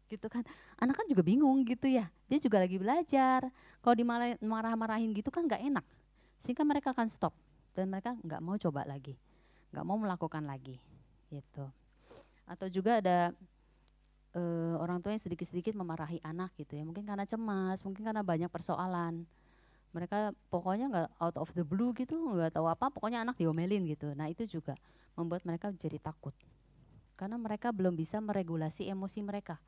[0.07, 0.47] Gitu kan.
[0.79, 2.07] Anak kan juga bingung gitu ya.
[2.31, 3.51] Dia juga lagi belajar.
[3.83, 5.83] Kalau dimarah-marahin gitu kan gak enak.
[6.41, 7.37] Sehingga mereka akan stop.
[7.77, 9.15] Dan mereka gak mau coba lagi.
[9.71, 10.81] Gak mau melakukan lagi.
[11.31, 11.65] Gitu.
[12.49, 13.31] Atau juga ada
[14.35, 16.83] uh, orang tua yang sedikit-sedikit memarahi anak gitu ya.
[16.83, 19.29] Mungkin karena cemas, mungkin karena banyak persoalan
[19.91, 24.15] mereka pokoknya nggak out of the blue gitu nggak tahu apa pokoknya anak diomelin gitu
[24.15, 24.79] nah itu juga
[25.19, 26.35] membuat mereka jadi takut
[27.19, 29.59] karena mereka belum bisa meregulasi emosi mereka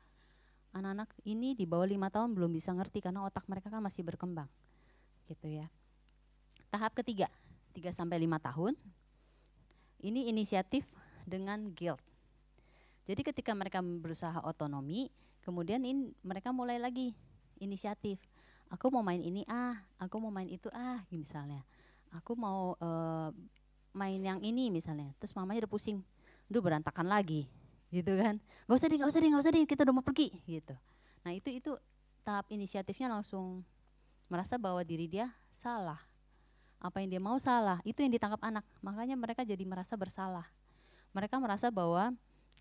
[0.73, 4.47] anak-anak ini di bawah lima tahun belum bisa ngerti karena otak mereka kan masih berkembang
[5.27, 5.67] gitu ya
[6.73, 7.29] tahap ketiga
[7.77, 8.73] tiga sampai lima tahun
[10.01, 10.89] ini inisiatif
[11.29, 12.01] dengan guilt
[13.03, 15.11] jadi ketika mereka berusaha otonomi
[15.43, 17.11] kemudian in, mereka mulai lagi
[17.59, 18.17] inisiatif.
[18.71, 21.61] Aku mau main ini ah aku mau main itu ah misalnya.
[22.15, 23.29] Aku mau uh,
[23.93, 25.11] main yang ini misalnya.
[25.19, 25.99] Terus mamanya udah pusing
[26.49, 27.45] aduh berantakan lagi
[27.91, 28.39] gitu kan.
[28.65, 30.73] Nggak usah deh nggak usah deh nggak usah deh kita udah mau pergi gitu.
[31.27, 31.71] Nah itu itu
[32.23, 33.61] tahap inisiatifnya langsung
[34.31, 35.99] merasa bahwa diri dia salah
[36.83, 38.67] apa yang dia mau salah itu yang ditangkap anak.
[38.83, 40.43] Makanya mereka jadi merasa bersalah.
[41.15, 42.11] Mereka merasa bahwa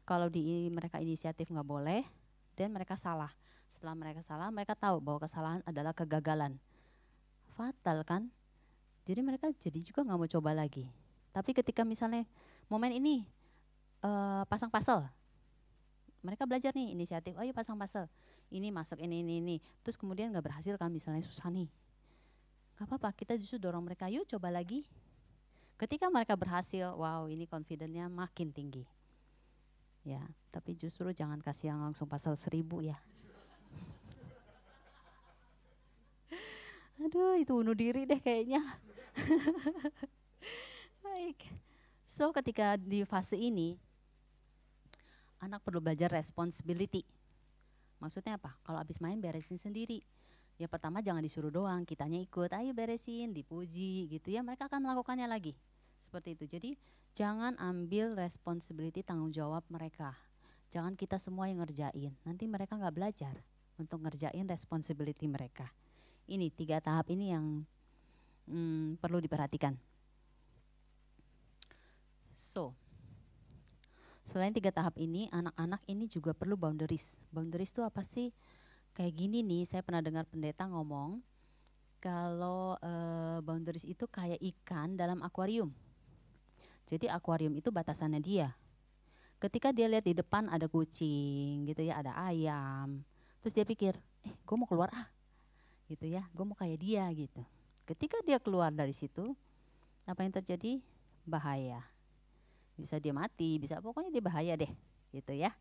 [0.07, 2.07] kalau di mereka inisiatif nggak boleh
[2.55, 3.35] dan mereka salah.
[3.67, 6.55] Setelah mereka salah mereka tahu bahwa kesalahan adalah kegagalan.
[7.59, 8.31] Fatal kan?
[9.03, 10.87] Jadi mereka jadi juga nggak mau coba lagi.
[11.35, 12.23] Tapi ketika misalnya
[12.71, 13.27] momen ini
[14.07, 15.11] uh, pasang pasal
[16.23, 18.07] mereka belajar nih inisiatif oh iya pasang pasal
[18.55, 19.57] ini masuk ini ini ini.
[19.83, 21.67] Terus kemudian nggak berhasil kan misalnya susah nih
[22.83, 24.83] nggak apa-apa kita justru dorong mereka yuk coba lagi
[25.79, 28.83] ketika mereka berhasil wow ini confidentnya makin tinggi
[30.03, 30.19] ya
[30.51, 32.99] tapi justru jangan kasih yang langsung pasal seribu ya
[37.07, 38.67] aduh itu bunuh diri deh kayaknya
[41.07, 41.47] baik
[42.03, 43.79] so ketika di fase ini
[45.43, 47.03] anak perlu belajar responsibility.
[47.99, 48.55] Maksudnya apa?
[48.63, 50.07] Kalau habis main beresin sendiri.
[50.63, 54.47] Ya pertama jangan disuruh doang, kitanya ikut, ayo beresin, dipuji gitu ya.
[54.47, 55.59] Mereka akan melakukannya lagi.
[55.99, 56.47] Seperti itu.
[56.47, 56.71] Jadi
[57.19, 60.15] jangan ambil responsibility tanggung jawab mereka.
[60.71, 62.15] Jangan kita semua yang ngerjain.
[62.23, 63.35] Nanti mereka nggak belajar
[63.75, 65.67] untuk ngerjain responsibility mereka.
[66.31, 67.67] Ini tiga tahap ini yang
[68.47, 69.75] hmm, perlu diperhatikan.
[72.39, 72.71] So,
[74.23, 77.19] Selain tiga tahap ini, anak-anak ini juga perlu boundaries.
[77.35, 78.31] Boundaries itu apa sih?
[78.93, 81.25] Kayak gini nih, saya pernah dengar pendeta ngomong
[82.03, 85.73] kalau uh, boundaries itu kayak ikan dalam akuarium.
[86.85, 88.53] Jadi akuarium itu batasannya dia.
[89.41, 93.03] Ketika dia lihat di depan ada kucing, gitu ya, ada ayam,
[93.43, 95.09] terus dia pikir, eh, gue mau keluar ah,
[95.91, 97.43] gitu ya, gue mau kayak dia gitu.
[97.89, 99.35] Ketika dia keluar dari situ,
[100.07, 100.79] apa yang terjadi?
[101.27, 101.83] Bahaya
[102.77, 104.73] bisa dia mati, bisa pokoknya dia bahaya deh,
[105.13, 105.53] gitu ya.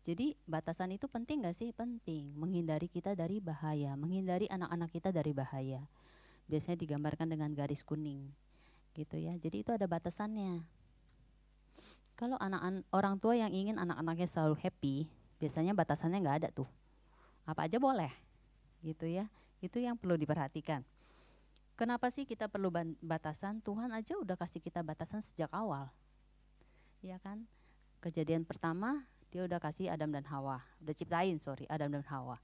[0.00, 1.76] Jadi batasan itu penting gak sih?
[1.76, 5.84] Penting, menghindari kita dari bahaya, menghindari anak-anak kita dari bahaya.
[6.48, 8.32] Biasanya digambarkan dengan garis kuning,
[8.96, 9.36] gitu ya.
[9.36, 10.64] Jadi itu ada batasannya.
[12.16, 14.96] Kalau anak orang tua yang ingin anak-anaknya selalu happy,
[15.38, 16.68] biasanya batasannya nggak ada tuh.
[17.44, 18.10] Apa aja boleh,
[18.82, 19.28] gitu ya.
[19.60, 20.82] Itu yang perlu diperhatikan.
[21.76, 22.68] Kenapa sih kita perlu
[23.00, 23.64] batasan?
[23.64, 25.88] Tuhan aja udah kasih kita batasan sejak awal
[27.00, 27.48] ya kan?
[28.04, 32.42] Kejadian pertama dia udah kasih Adam dan Hawa, udah ciptain sorry Adam dan Hawa.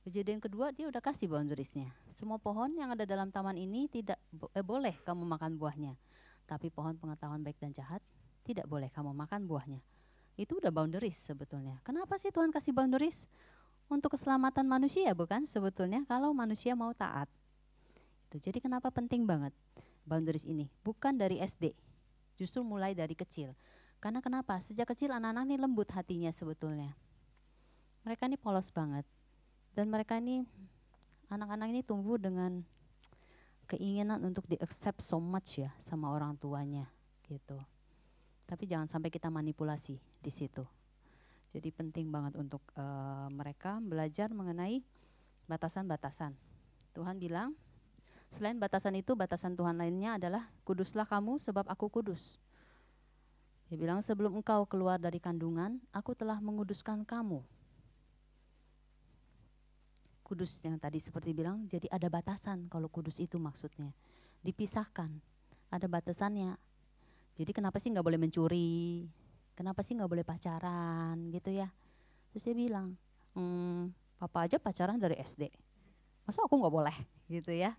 [0.00, 1.92] Kejadian kedua dia udah kasih boundariesnya.
[2.08, 4.16] Semua pohon yang ada dalam taman ini tidak
[4.56, 5.92] eh, boleh kamu makan buahnya.
[6.48, 8.00] Tapi pohon pengetahuan baik dan jahat
[8.46, 9.84] tidak boleh kamu makan buahnya.
[10.40, 11.84] Itu udah boundaries sebetulnya.
[11.84, 13.28] Kenapa sih Tuhan kasih boundaries?
[13.90, 17.28] Untuk keselamatan manusia bukan sebetulnya kalau manusia mau taat.
[18.30, 18.40] Itu.
[18.40, 19.52] Jadi kenapa penting banget
[20.08, 20.70] boundaries ini?
[20.80, 21.76] Bukan dari SD,
[22.40, 23.52] Justru mulai dari kecil.
[24.00, 24.56] Karena kenapa?
[24.64, 26.96] Sejak kecil anak-anak ini lembut hatinya sebetulnya.
[28.08, 29.04] Mereka ini polos banget.
[29.76, 30.42] Dan mereka ini,
[31.28, 32.64] anak-anak ini tumbuh dengan
[33.68, 36.90] keinginan untuk di-accept so much ya sama orang tuanya
[37.28, 37.60] gitu.
[38.48, 40.66] Tapi jangan sampai kita manipulasi di situ.
[41.54, 44.82] Jadi penting banget untuk uh, mereka belajar mengenai
[45.46, 46.34] batasan-batasan.
[46.96, 47.54] Tuhan bilang,
[48.30, 52.38] Selain batasan itu, batasan Tuhan lainnya adalah kuduslah kamu sebab aku kudus.
[53.70, 57.38] Dia bilang sebelum engkau keluar dari kandungan, aku telah menguduskan kamu.
[60.26, 63.94] Kudus yang tadi seperti bilang, jadi ada batasan kalau kudus itu maksudnya.
[64.42, 65.14] Dipisahkan,
[65.70, 66.58] ada batasannya.
[67.38, 69.06] Jadi kenapa sih nggak boleh mencuri?
[69.54, 71.70] Kenapa sih nggak boleh pacaran gitu ya?
[72.34, 72.98] Terus dia bilang,
[73.38, 75.46] hmm, papa aja pacaran dari SD.
[76.26, 76.96] Masa aku nggak boleh
[77.30, 77.78] gitu ya?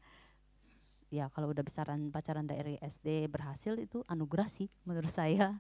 [1.12, 5.60] ya kalau udah besaran pacaran dari SD berhasil itu anugerah sih menurut saya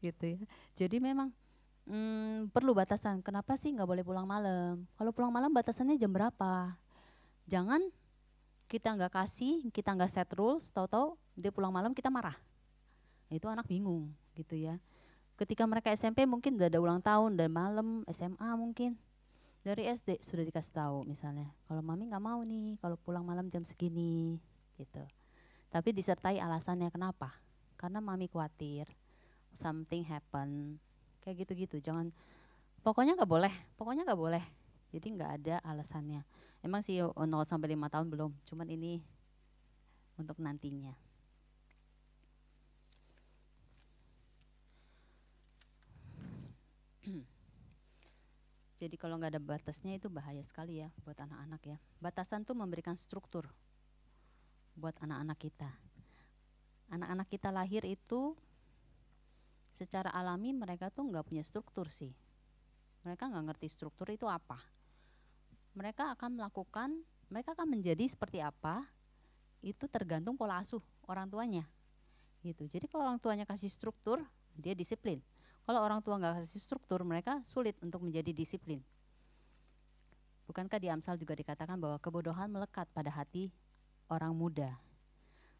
[0.00, 0.40] gitu ya.
[0.74, 1.32] Jadi memang
[1.86, 3.22] hmm, perlu batasan.
[3.22, 4.84] Kenapa sih nggak boleh pulang malam?
[4.98, 6.74] Kalau pulang malam batasannya jam berapa?
[7.46, 7.80] Jangan
[8.66, 12.34] kita nggak kasih kita nggak set rules tahu-tahu dia pulang malam kita marah.
[13.30, 14.78] Itu anak bingung gitu ya.
[15.38, 18.98] Ketika mereka SMP mungkin udah ada ulang tahun dan malam SMA mungkin.
[19.66, 23.66] Dari SD sudah dikasih tahu misalnya kalau mami nggak mau nih kalau pulang malam jam
[23.66, 24.38] segini
[24.78, 25.02] gitu.
[25.74, 27.34] Tapi disertai alasannya kenapa?
[27.74, 28.86] Karena mami khawatir
[29.56, 30.78] something happen
[31.24, 31.82] kayak gitu-gitu.
[31.82, 32.14] Jangan
[32.86, 34.44] pokoknya nggak boleh, pokoknya nggak boleh.
[34.94, 36.22] Jadi nggak ada alasannya.
[36.62, 39.02] Emang sih 0 sampai 5 tahun belum, cuman ini
[40.16, 40.94] untuk nantinya.
[48.80, 51.78] Jadi kalau nggak ada batasnya itu bahaya sekali ya buat anak-anak ya.
[52.00, 53.48] Batasan tuh memberikan struktur
[54.76, 55.70] buat anak-anak kita.
[56.92, 58.36] Anak-anak kita lahir itu
[59.76, 62.16] secara alami mereka tuh nggak punya struktur sih.
[63.04, 64.56] Mereka nggak ngerti struktur itu apa.
[65.76, 66.96] Mereka akan melakukan,
[67.28, 68.88] mereka akan menjadi seperti apa,
[69.60, 71.68] itu tergantung pola asuh orang tuanya.
[72.40, 72.64] Gitu.
[72.64, 74.24] Jadi kalau orang tuanya kasih struktur,
[74.56, 75.20] dia disiplin.
[75.68, 78.80] Kalau orang tua nggak kasih struktur, mereka sulit untuk menjadi disiplin.
[80.46, 83.50] Bukankah di Amsal juga dikatakan bahwa kebodohan melekat pada hati
[84.06, 84.78] orang muda.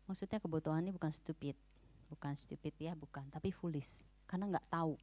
[0.06, 1.58] Maksudnya kebodohan ini bukan stupid,
[2.06, 4.94] bukan stupid ya, bukan, tapi foolish, karena nggak tahu.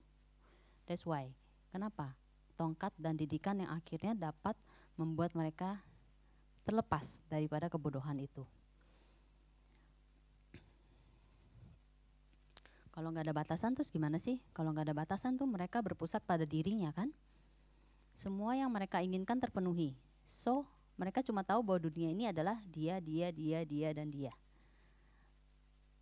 [0.87, 1.31] That's why.
[1.71, 2.15] Kenapa?
[2.59, 4.53] Tongkat dan didikan yang akhirnya dapat
[4.95, 5.81] membuat mereka
[6.63, 8.45] terlepas daripada kebodohan itu.
[12.93, 14.37] Kalau nggak ada batasan terus gimana sih?
[14.53, 17.09] Kalau nggak ada batasan tuh mereka berpusat pada dirinya kan?
[18.13, 19.97] Semua yang mereka inginkan terpenuhi.
[20.29, 24.29] So, mereka cuma tahu bahwa dunia ini adalah dia, dia, dia, dia, dan dia.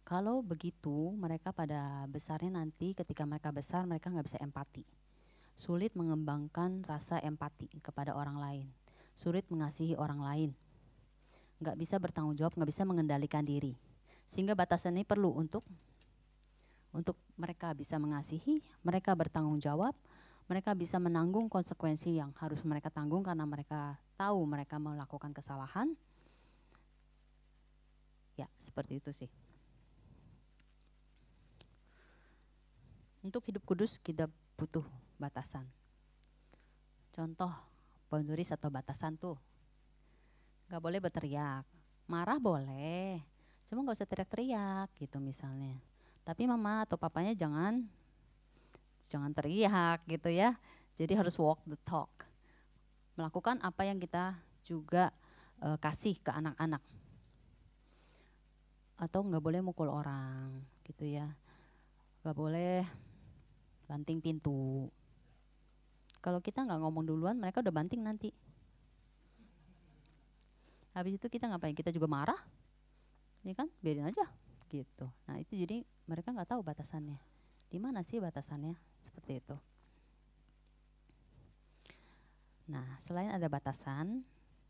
[0.02, 4.84] Kalau begitu, mereka pada besarnya nanti ketika mereka besar, mereka nggak bisa empati.
[5.56, 8.68] Sulit mengembangkan rasa empati kepada orang lain.
[9.14, 10.50] Sulit mengasihi orang lain.
[11.62, 13.78] Nggak bisa bertanggung jawab, nggak bisa mengendalikan diri.
[14.32, 15.62] Sehingga batasan ini perlu untuk
[16.92, 19.96] untuk mereka bisa mengasihi, mereka bertanggung jawab,
[20.52, 25.96] mereka bisa menanggung konsekuensi yang harus mereka tanggung karena mereka tahu mereka melakukan kesalahan.
[28.36, 29.32] Ya, seperti itu sih.
[33.22, 34.26] Untuk hidup kudus kita
[34.58, 34.86] butuh
[35.22, 35.70] batasan.
[37.14, 37.54] Contoh
[38.10, 39.38] boundaries atau batasan tuh.
[40.68, 41.64] Gak boleh berteriak.
[42.10, 43.24] Marah boleh,
[43.70, 45.80] cuma gak usah teriak-teriak gitu misalnya.
[46.28, 47.86] Tapi mama atau papanya jangan
[49.06, 50.58] jangan teriak gitu ya.
[50.98, 52.10] Jadi harus walk the talk.
[53.16, 55.14] Melakukan apa yang kita juga
[55.62, 56.84] uh, kasih ke anak-anak.
[58.98, 61.32] Atau nggak boleh mukul orang gitu ya.
[62.22, 62.86] Nggak boleh
[63.92, 64.88] banting pintu.
[66.24, 68.32] Kalau kita nggak ngomong duluan, mereka udah banting nanti.
[70.96, 71.76] Habis itu kita ngapain?
[71.76, 72.40] Kita juga marah,
[73.44, 74.24] ini kan biarin aja
[74.72, 75.08] gitu.
[75.28, 77.20] Nah itu jadi mereka nggak tahu batasannya.
[77.68, 78.76] Di mana sih batasannya?
[79.04, 79.56] Seperti itu.
[82.72, 84.24] Nah, selain ada batasan,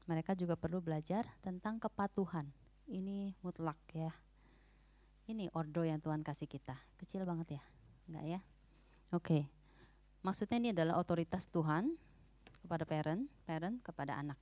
[0.10, 2.50] mereka juga perlu belajar tentang kepatuhan.
[2.90, 4.10] Ini mutlak ya.
[5.30, 6.74] Ini ordo yang Tuhan kasih kita.
[6.98, 7.64] Kecil banget ya?
[8.10, 8.40] Enggak ya?
[9.12, 9.24] Oke.
[9.24, 9.43] Okay.
[10.21, 11.97] Maksudnya ini adalah otoritas Tuhan
[12.62, 14.38] kepada parent, parent kepada anak.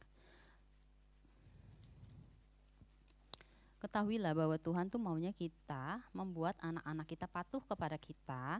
[3.80, 8.60] ketahuilah bahwa Tuhan tuh maunya kita membuat anak-anak kita patuh kepada kita,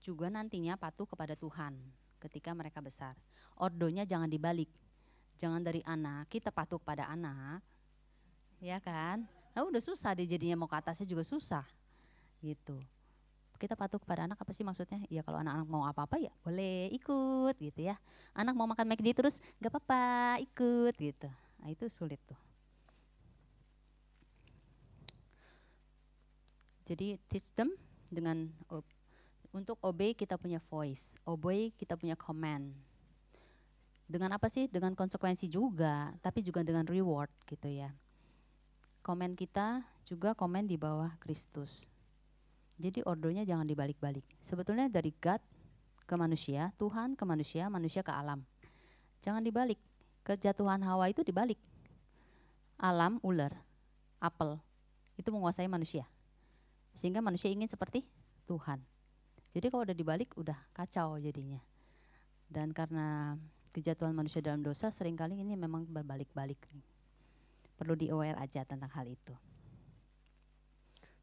[0.00, 1.76] juga nantinya patuh kepada Tuhan
[2.18, 3.12] ketika mereka besar.
[3.60, 4.72] Ordonya jangan dibalik,
[5.36, 7.60] jangan dari anak kita patuh kepada anak,
[8.64, 9.28] ya kan?
[9.52, 11.68] Nah udah susah deh jadinya mau ke atasnya juga susah,
[12.40, 12.80] gitu.
[13.54, 15.00] Kita patuh kepada anak apa sih maksudnya?
[15.08, 17.96] Ya kalau anak-anak mau apa-apa ya boleh ikut gitu ya.
[18.34, 21.28] Anak mau makan McD terus gak apa-apa ikut gitu.
[21.62, 22.38] Nah itu sulit tuh.
[26.84, 27.48] Jadi teach
[28.12, 28.44] dengan
[29.54, 32.74] untuk obey kita punya voice, obey kita punya command.
[34.04, 34.68] Dengan apa sih?
[34.68, 37.88] Dengan konsekuensi juga, tapi juga dengan reward gitu ya.
[39.00, 41.88] Komen kita juga komen di bawah Kristus.
[42.74, 44.26] Jadi ordonya jangan dibalik-balik.
[44.42, 45.38] Sebetulnya dari God
[46.04, 48.42] ke manusia, Tuhan ke manusia, manusia ke alam.
[49.22, 49.78] Jangan dibalik.
[50.24, 51.60] Kejatuhan Hawa itu dibalik.
[52.80, 53.52] Alam ular,
[54.18, 54.58] apel
[55.14, 56.08] itu menguasai manusia.
[56.96, 58.02] Sehingga manusia ingin seperti
[58.50, 58.82] Tuhan.
[59.54, 61.62] Jadi kalau udah dibalik udah kacau jadinya.
[62.50, 63.38] Dan karena
[63.70, 66.58] kejatuhan manusia dalam dosa sering kali ini memang berbalik-balik.
[67.74, 69.34] Perlu di aware aja tentang hal itu.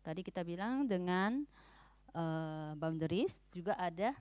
[0.01, 1.45] Tadi kita bilang dengan
[2.17, 4.17] uh, boundaries juga ada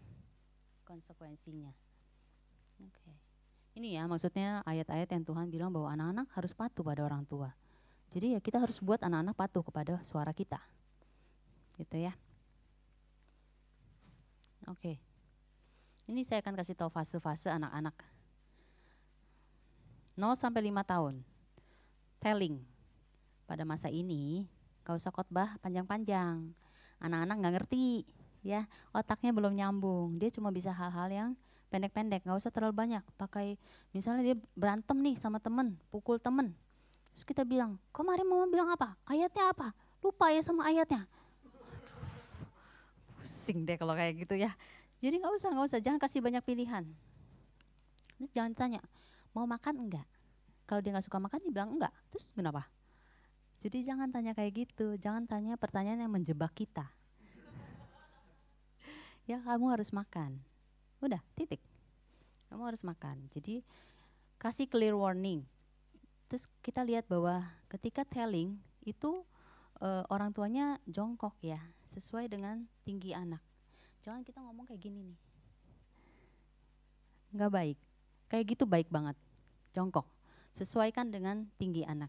[0.85, 1.73] konsekuensinya.
[2.81, 2.93] Oke.
[2.97, 3.16] Okay.
[3.81, 7.55] Ini ya maksudnya ayat-ayat yang Tuhan bilang bahwa anak-anak harus patuh pada orang tua.
[8.11, 10.59] Jadi ya kita harus buat anak-anak patuh kepada suara kita
[11.81, 12.12] gitu ya.
[14.68, 15.01] Oke.
[16.11, 17.97] Ini saya akan kasih tahu fase-fase anak-anak.
[20.18, 21.14] 0 sampai 5 tahun.
[22.20, 22.61] Telling.
[23.49, 24.45] Pada masa ini,
[24.91, 26.51] gak usah khotbah panjang-panjang.
[26.99, 28.05] Anak-anak nggak ngerti,
[28.43, 28.66] ya.
[28.91, 30.18] Otaknya belum nyambung.
[30.18, 31.30] Dia cuma bisa hal-hal yang
[31.70, 33.05] pendek-pendek, nggak usah terlalu banyak.
[33.14, 33.55] Pakai
[33.95, 36.53] misalnya dia berantem nih sama temen, pukul temen.
[37.14, 38.99] Terus kita bilang, kemarin mama bilang apa?
[39.07, 39.70] Ayatnya apa?
[40.03, 41.07] Lupa ya sama ayatnya
[43.20, 44.57] pusing deh kalau kayak gitu ya.
[45.05, 46.88] Jadi nggak usah, nggak usah, jangan kasih banyak pilihan.
[48.16, 48.80] Terus jangan tanya,
[49.36, 50.09] mau makan enggak?
[50.64, 51.93] Kalau dia nggak suka makan, dia bilang enggak.
[52.09, 52.64] Terus kenapa?
[53.61, 56.88] Jadi jangan tanya kayak gitu, jangan tanya pertanyaan yang menjebak kita.
[59.28, 60.40] ya kamu harus makan.
[61.04, 61.61] Udah, titik.
[62.48, 63.28] Kamu harus makan.
[63.28, 63.61] Jadi
[64.40, 65.44] kasih clear warning.
[66.32, 69.28] Terus kita lihat bahwa ketika telling itu
[69.84, 71.61] uh, orang tuanya jongkok ya,
[71.92, 73.44] sesuai dengan tinggi anak.
[74.00, 75.20] Jangan kita ngomong kayak gini nih.
[77.36, 77.78] Nggak baik.
[78.32, 79.20] Kayak gitu baik banget.
[79.76, 80.08] Jongkok.
[80.56, 82.08] Sesuaikan dengan tinggi anak.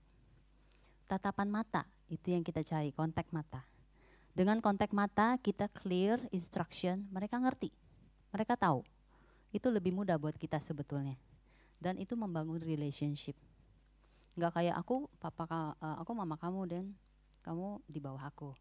[1.11, 3.67] Tatapan mata, itu yang kita cari, kontak mata.
[4.31, 7.67] Dengan kontak mata kita clear instruction, mereka ngerti.
[8.31, 8.79] Mereka tahu.
[9.51, 11.19] Itu lebih mudah buat kita sebetulnya.
[11.83, 13.35] Dan itu membangun relationship.
[14.39, 16.85] Nggak kayak aku, papa, uh, aku mama kamu dan
[17.43, 18.55] kamu di bawah aku.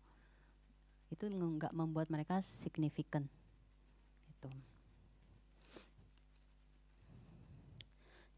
[1.06, 3.30] Itu nggak membuat mereka signifikan.
[4.26, 4.50] Itu.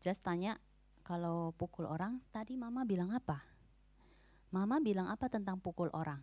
[0.04, 0.60] Just tanya
[1.00, 3.51] kalau pukul orang, tadi mama bilang apa?
[4.52, 6.20] Mama bilang apa tentang pukul orang?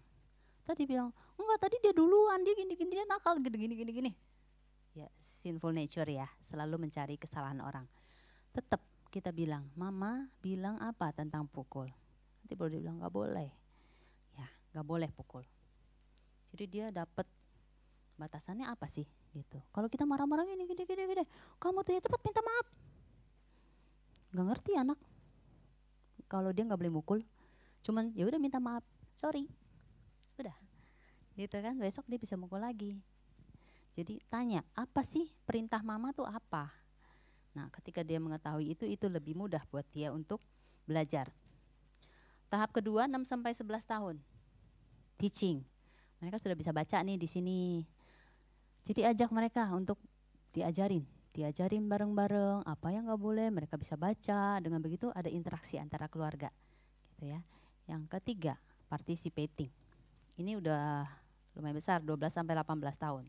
[0.63, 4.11] Tadi bilang, enggak tadi dia duluan, dia gini gini dia nakal gini gini gini gini.
[4.93, 7.89] Ya, sinful nature ya, selalu mencari kesalahan orang.
[8.53, 11.89] Tetap kita bilang, mama bilang apa tentang pukul?
[12.45, 13.49] Nanti baru dia bilang nggak boleh
[14.73, 15.45] nggak boleh pukul.
[16.49, 17.25] Jadi dia dapat
[18.17, 19.61] batasannya apa sih gitu.
[19.73, 21.23] Kalau kita marah-marah gini gini gini gini,
[21.61, 22.67] kamu tuh ya cepat minta maaf.
[24.33, 24.99] Nggak ngerti anak.
[26.29, 27.19] Kalau dia nggak boleh mukul,
[27.85, 28.83] cuman ya udah minta maaf,
[29.15, 29.47] sorry,
[30.39, 30.55] udah,
[31.35, 31.75] gitu kan.
[31.79, 32.99] Besok dia bisa mukul lagi.
[33.95, 36.71] Jadi tanya apa sih perintah mama tuh apa?
[37.57, 40.39] Nah, ketika dia mengetahui itu, itu lebih mudah buat dia untuk
[40.85, 41.27] belajar.
[42.49, 44.15] Tahap kedua 6 sampai 11 tahun
[45.19, 45.59] teaching.
[46.23, 47.83] Mereka sudah bisa baca nih di sini.
[48.87, 49.99] Jadi ajak mereka untuk
[50.55, 51.03] diajarin,
[51.35, 54.57] diajarin bareng-bareng apa yang nggak boleh, mereka bisa baca.
[54.63, 56.49] Dengan begitu ada interaksi antara keluarga,
[57.13, 57.39] gitu ya.
[57.89, 58.53] Yang ketiga,
[58.85, 59.73] participating.
[60.37, 61.09] Ini udah
[61.57, 63.25] lumayan besar, 12 sampai 18 tahun.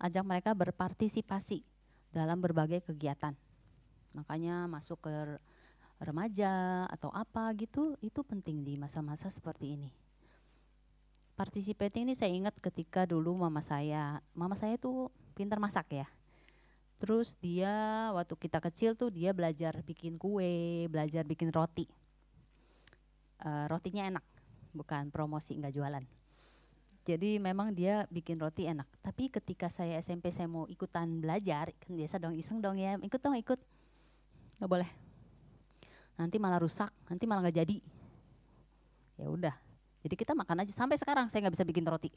[0.00, 1.60] Ajak mereka berpartisipasi
[2.08, 3.36] dalam berbagai kegiatan.
[4.16, 5.12] Makanya masuk ke
[6.00, 9.92] remaja atau apa gitu, itu penting di masa-masa seperti ini
[11.40, 16.06] participating ini saya ingat ketika dulu mama saya, mama saya tuh pintar masak ya.
[17.00, 17.72] Terus dia
[18.12, 21.88] waktu kita kecil tuh dia belajar bikin kue, belajar bikin roti.
[23.40, 24.24] Uh, rotinya enak,
[24.76, 26.04] bukan promosi nggak jualan.
[27.08, 28.84] Jadi memang dia bikin roti enak.
[29.00, 33.20] Tapi ketika saya SMP saya mau ikutan belajar, kan biasa dong iseng dong ya, ikut
[33.20, 33.56] dong ikut.
[34.60, 34.90] Nggak boleh.
[36.20, 37.76] Nanti malah rusak, nanti malah nggak jadi.
[39.16, 39.56] Ya udah,
[40.00, 42.10] jadi kita makan aja sampai sekarang saya nggak bisa bikin roti.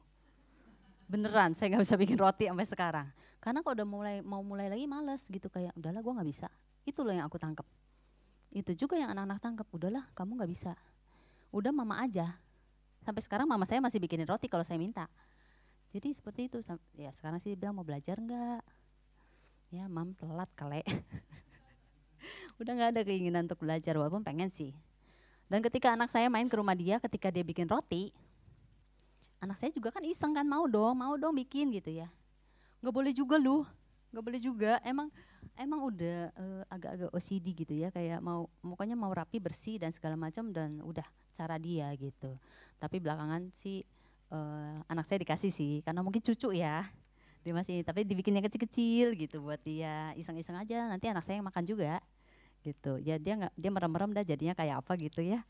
[1.08, 3.08] Beneran saya nggak bisa bikin roti sampai sekarang.
[3.44, 6.48] Karena kalau udah mulai mau mulai lagi males gitu kayak udahlah gue nggak bisa.
[6.88, 7.68] Itu loh yang aku tangkep.
[8.56, 9.68] Itu juga yang anak-anak tangkep.
[9.72, 10.72] Udahlah kamu nggak bisa.
[11.54, 12.34] Udah mama aja.
[13.06, 15.06] Sampai sekarang mama saya masih bikinin roti kalau saya minta.
[15.94, 16.58] Jadi seperti itu.
[16.98, 18.66] Ya sekarang sih bilang mau belajar nggak?
[19.70, 20.82] Ya mam telat kali.
[22.60, 24.74] udah nggak ada keinginan untuk belajar walaupun pengen sih
[25.54, 28.10] dan ketika anak saya main ke rumah dia, ketika dia bikin roti,
[29.38, 32.10] anak saya juga kan iseng kan mau dong, mau dong bikin gitu ya.
[32.82, 33.62] Nggak boleh juga lu,
[34.10, 34.82] nggak boleh juga.
[34.82, 35.14] Emang
[35.54, 40.18] emang udah uh, agak-agak OCD gitu ya, kayak mau mukanya mau rapi bersih dan segala
[40.18, 42.38] macam dan udah cara dia gitu.
[42.78, 43.82] Tapi belakangan sih
[44.30, 46.88] uh, anak saya dikasih sih, karena mungkin cucu ya.
[47.44, 50.16] Dia masih tapi dibikinnya kecil-kecil gitu buat dia.
[50.16, 52.00] Iseng-iseng aja nanti anak saya yang makan juga
[52.64, 52.96] gitu.
[53.04, 55.44] Ya dia nggak dia merem-merem dah jadinya kayak apa gitu ya.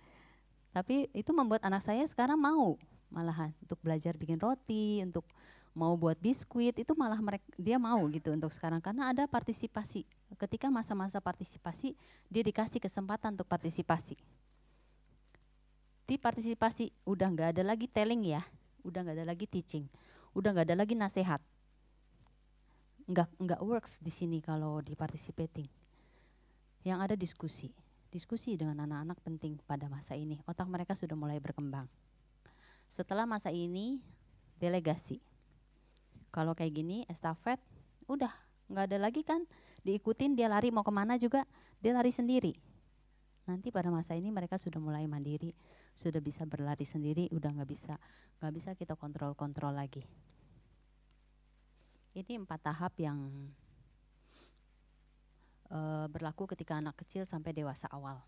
[0.74, 2.82] Tapi itu membuat anak saya sekarang mau
[3.14, 5.22] malahan untuk belajar bikin roti untuk
[5.78, 8.82] mau buat biskuit itu malah mereka dia mau gitu untuk sekarang.
[8.82, 10.02] Karena ada partisipasi.
[10.34, 11.94] Ketika masa-masa partisipasi
[12.26, 14.18] dia dikasih kesempatan untuk partisipasi
[16.04, 18.44] di partisipasi udah nggak ada lagi telling ya.
[18.84, 19.88] Udah nggak ada lagi teaching.
[20.36, 21.40] Udah nggak ada lagi nasihat.
[23.08, 25.68] Nggak nggak works di sini kalau di participating.
[26.84, 27.72] Yang ada diskusi.
[28.12, 30.36] Diskusi dengan anak-anak penting pada masa ini.
[30.44, 31.88] Otak mereka sudah mulai berkembang.
[32.92, 34.04] Setelah masa ini,
[34.60, 35.18] delegasi.
[36.30, 37.58] Kalau kayak gini, estafet,
[38.06, 38.30] udah.
[38.70, 39.48] Nggak ada lagi kan?
[39.82, 41.48] Diikutin dia lari mau ke mana juga?
[41.82, 42.54] Dia lari sendiri.
[43.50, 45.52] Nanti pada masa ini mereka sudah mulai mandiri
[45.94, 47.96] sudah bisa berlari sendiri udah nggak bisa
[48.42, 50.06] nggak bisa kita kontrol kontrol lagi
[52.14, 53.50] ini empat tahap yang
[55.66, 55.80] e,
[56.14, 58.22] berlaku ketika anak kecil sampai dewasa awal.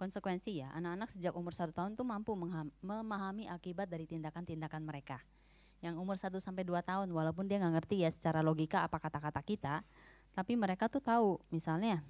[0.00, 2.34] Konsekuensi ya, anak-anak sejak umur satu tahun tuh mampu
[2.82, 5.22] memahami akibat dari tindakan-tindakan mereka.
[5.78, 9.38] Yang umur 1 sampai 2 tahun, walaupun dia nggak ngerti ya secara logika apa kata-kata
[9.46, 9.74] kita,
[10.34, 12.02] tapi mereka tuh tahu, misalnya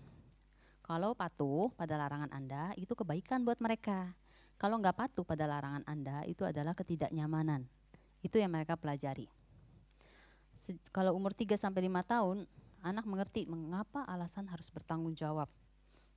[0.82, 4.12] kalau patuh pada larangan Anda itu kebaikan buat mereka.
[4.58, 7.66] Kalau nggak patuh pada larangan Anda itu adalah ketidaknyamanan.
[8.22, 9.30] Itu yang mereka pelajari.
[10.54, 12.38] Se kalau umur 3 sampai 5 tahun,
[12.82, 15.50] anak mengerti mengapa alasan harus bertanggung jawab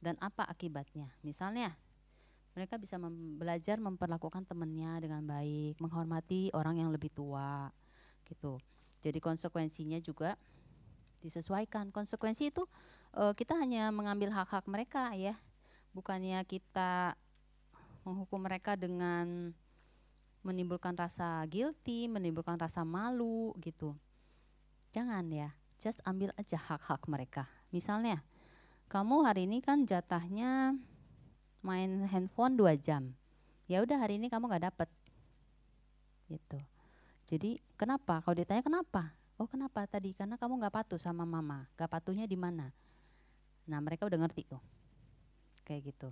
[0.01, 1.09] dan apa akibatnya.
[1.22, 1.74] Misalnya,
[2.53, 7.70] mereka bisa mem belajar memperlakukan temannya dengan baik, menghormati orang yang lebih tua,
[8.26, 8.57] gitu.
[9.05, 10.34] Jadi konsekuensinya juga
[11.22, 11.89] disesuaikan.
[11.89, 12.66] Konsekuensi itu
[13.16, 15.39] uh, kita hanya mengambil hak-hak mereka ya,
[15.95, 17.16] bukannya kita
[18.03, 19.55] menghukum mereka dengan
[20.45, 23.97] menimbulkan rasa guilty, menimbulkan rasa malu gitu.
[24.93, 25.49] Jangan ya,
[25.82, 27.49] just ambil aja hak-hak mereka.
[27.74, 28.22] Misalnya,
[28.91, 30.78] kamu hari ini kan jatahnya
[31.66, 33.18] main handphone dua jam.
[33.66, 34.89] Ya udah hari ini kamu nggak dapet.
[36.30, 36.61] Gitu.
[37.26, 38.22] Jadi kenapa?
[38.22, 39.09] Kalau ditanya kenapa?
[39.41, 40.13] Oh kenapa tadi?
[40.13, 41.66] Karena kamu nggak patuh sama mama.
[41.74, 42.70] Gak patuhnya di mana?
[43.66, 44.61] Nah mereka udah ngerti tuh.
[45.66, 46.09] Kayak gitu.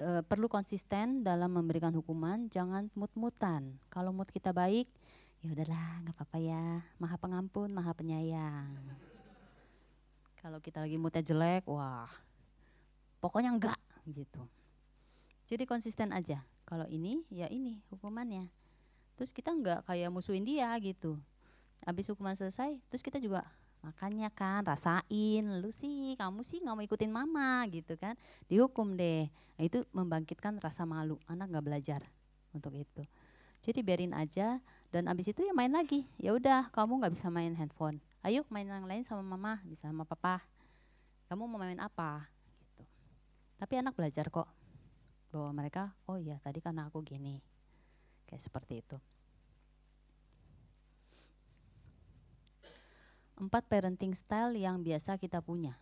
[0.00, 3.80] E, perlu konsisten dalam memberikan hukuman, jangan mut-mutan.
[3.88, 4.88] Kalau mood kita baik,
[5.40, 6.84] ya udahlah nggak apa-apa ya.
[7.00, 8.76] Maha pengampun, maha penyayang.
[10.42, 12.10] Kalau kita lagi moodnya jelek, wah
[13.22, 13.78] pokoknya enggak
[14.10, 14.42] gitu.
[15.46, 16.42] Jadi konsisten aja.
[16.66, 18.50] Kalau ini ya ini hukumannya.
[19.14, 21.14] Terus kita enggak kayak musuhin dia gitu.
[21.86, 23.46] Habis hukuman selesai, terus kita juga
[23.82, 28.14] makannya kan rasain lu sih kamu sih nggak mau ikutin mama gitu kan.
[28.46, 29.26] Dihukum deh.
[29.58, 31.18] Nah, itu membangkitkan rasa malu.
[31.26, 32.00] Anak nggak belajar
[32.54, 33.02] untuk itu.
[33.62, 34.58] Jadi biarin aja
[34.90, 36.06] dan abis itu ya main lagi.
[36.18, 37.98] Ya udah kamu nggak bisa main handphone.
[38.22, 40.42] Ayo main yang lain sama mama bisa sama papa.
[41.30, 42.26] Kamu mau main apa?
[42.62, 42.82] Gitu.
[43.58, 44.48] Tapi anak belajar kok.
[45.34, 47.42] Bahwa mereka oh iya tadi karena aku gini.
[48.26, 48.98] Kayak seperti itu
[53.42, 55.74] empat parenting style yang biasa kita punya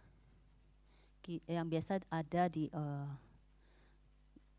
[1.46, 3.06] yang biasa ada di uh,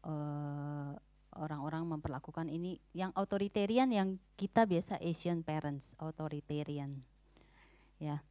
[0.07, 0.93] uh,
[1.35, 7.01] orang-orang memperlakukan ini yang authoritarian yang kita biasa Asian parents authoritarian
[8.01, 8.25] ya.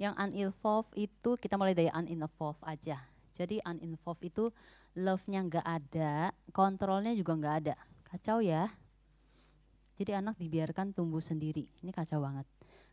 [0.00, 2.96] Yang uninvolved itu kita mulai dari uninvolved aja.
[3.36, 4.48] Jadi uninvolved itu
[4.96, 7.76] love-nya nggak ada, kontrolnya juga nggak ada.
[8.08, 8.72] Kacau ya.
[10.00, 11.68] Jadi anak dibiarkan tumbuh sendiri.
[11.84, 12.48] Ini kacau banget.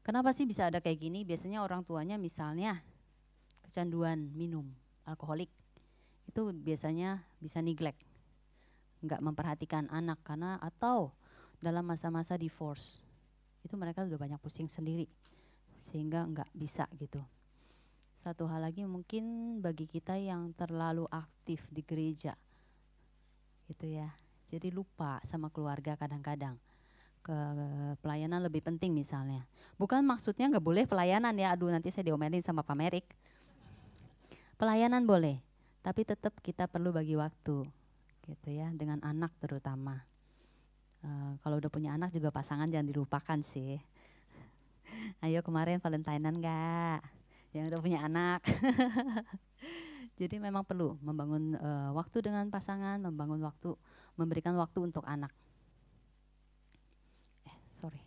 [0.10, 1.22] Kenapa sih bisa ada kayak gini?
[1.22, 2.82] Biasanya orang tuanya misalnya
[3.62, 4.66] kecanduan minum,
[5.06, 5.54] alkoholik.
[6.26, 8.02] Itu biasanya bisa neglect.
[9.06, 11.14] Nggak memperhatikan anak karena atau
[11.62, 13.06] dalam masa-masa divorce.
[13.62, 15.06] Itu mereka sudah banyak pusing sendiri
[15.78, 17.22] sehingga nggak bisa gitu.
[18.18, 22.34] Satu hal lagi mungkin bagi kita yang terlalu aktif di gereja,
[23.70, 24.10] gitu ya.
[24.50, 26.58] Jadi lupa sama keluarga kadang-kadang
[27.30, 27.38] ke
[28.02, 29.46] pelayanan lebih penting misalnya.
[29.78, 33.06] Bukan maksudnya nggak boleh pelayanan ya, aduh nanti saya diomelin sama Pak Merik.
[34.58, 35.38] Pelayanan boleh,
[35.86, 37.70] tapi tetap kita perlu bagi waktu,
[38.26, 40.02] gitu ya, dengan anak terutama.
[41.06, 43.78] Uh, kalau udah punya anak juga pasangan jangan dilupakan sih.
[45.24, 47.06] Ayo kemarin Valentinean enggak?
[47.54, 48.42] Yang udah punya anak.
[50.20, 53.78] Jadi memang perlu membangun uh, waktu dengan pasangan, membangun waktu,
[54.20, 55.32] memberikan waktu untuk anak.
[57.80, 58.04] Sorry.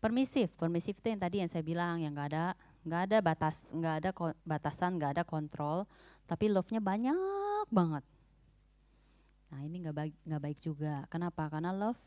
[0.00, 2.44] Permisif, permisif itu yang tadi yang saya bilang yang nggak ada
[2.84, 4.10] nggak ada batas, nggak ada
[4.44, 5.84] batasan, nggak ada kontrol,
[6.24, 7.16] tapi love-nya banyak
[7.68, 8.04] banget.
[9.52, 11.04] Nah ini nggak baik nggak baik juga.
[11.12, 11.48] Kenapa?
[11.52, 12.00] Karena love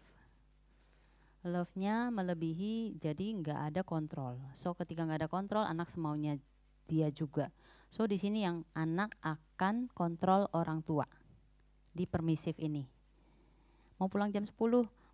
[1.45, 4.41] love-nya melebihi jadi nggak ada kontrol.
[4.57, 6.41] So ketika nggak ada kontrol anak semaunya
[6.89, 7.53] dia juga.
[7.93, 11.05] So di sini yang anak akan kontrol orang tua
[11.93, 12.85] di permisif ini.
[13.97, 14.53] Mau pulang jam 10?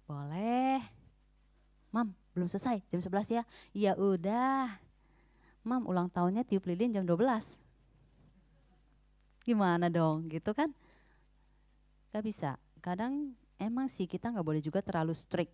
[0.04, 1.03] Boleh.
[1.94, 3.44] Mam, belum selesai, jam 11 ya?
[3.72, 4.74] Iya udah.
[5.62, 7.62] Mam, ulang tahunnya tiup lilin jam 12.
[9.46, 10.74] Gimana dong, gitu kan?
[12.10, 12.58] Gak bisa.
[12.82, 15.54] Kadang emang sih kita nggak boleh juga terlalu strict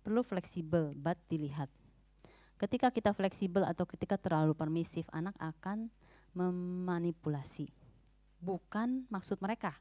[0.00, 1.68] perlu fleksibel, but dilihat.
[2.60, 5.88] Ketika kita fleksibel atau ketika terlalu permisif, anak akan
[6.36, 7.72] memanipulasi.
[8.40, 9.76] Bukan maksud mereka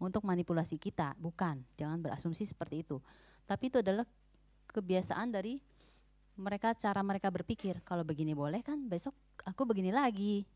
[0.00, 1.64] untuk manipulasi kita, bukan.
[1.76, 3.00] Jangan berasumsi seperti itu.
[3.48, 4.04] Tapi itu adalah
[4.70, 5.58] kebiasaan dari
[6.38, 7.82] mereka cara mereka berpikir.
[7.82, 9.12] Kalau begini boleh kan, besok
[9.42, 10.46] aku begini lagi.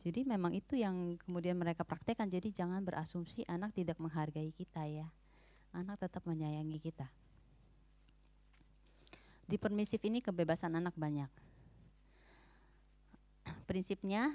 [0.00, 2.28] Jadi memang itu yang kemudian mereka praktekkan.
[2.28, 5.08] Jadi jangan berasumsi anak tidak menghargai kita ya.
[5.76, 7.08] Anak tetap menyayangi kita.
[9.44, 11.28] Di permisif ini kebebasan anak banyak.
[13.68, 14.32] Prinsipnya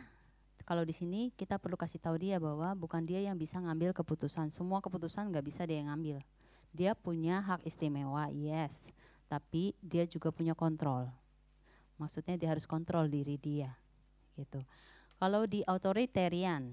[0.70, 4.54] kalau di sini kita perlu kasih tahu dia bahwa bukan dia yang bisa ngambil keputusan.
[4.54, 6.22] Semua keputusan nggak bisa dia yang ngambil.
[6.70, 8.94] Dia punya hak istimewa, yes,
[9.26, 11.10] tapi dia juga punya kontrol.
[11.98, 13.74] Maksudnya dia harus kontrol diri dia,
[14.38, 14.64] gitu.
[15.20, 16.72] Kalau di authoritarian,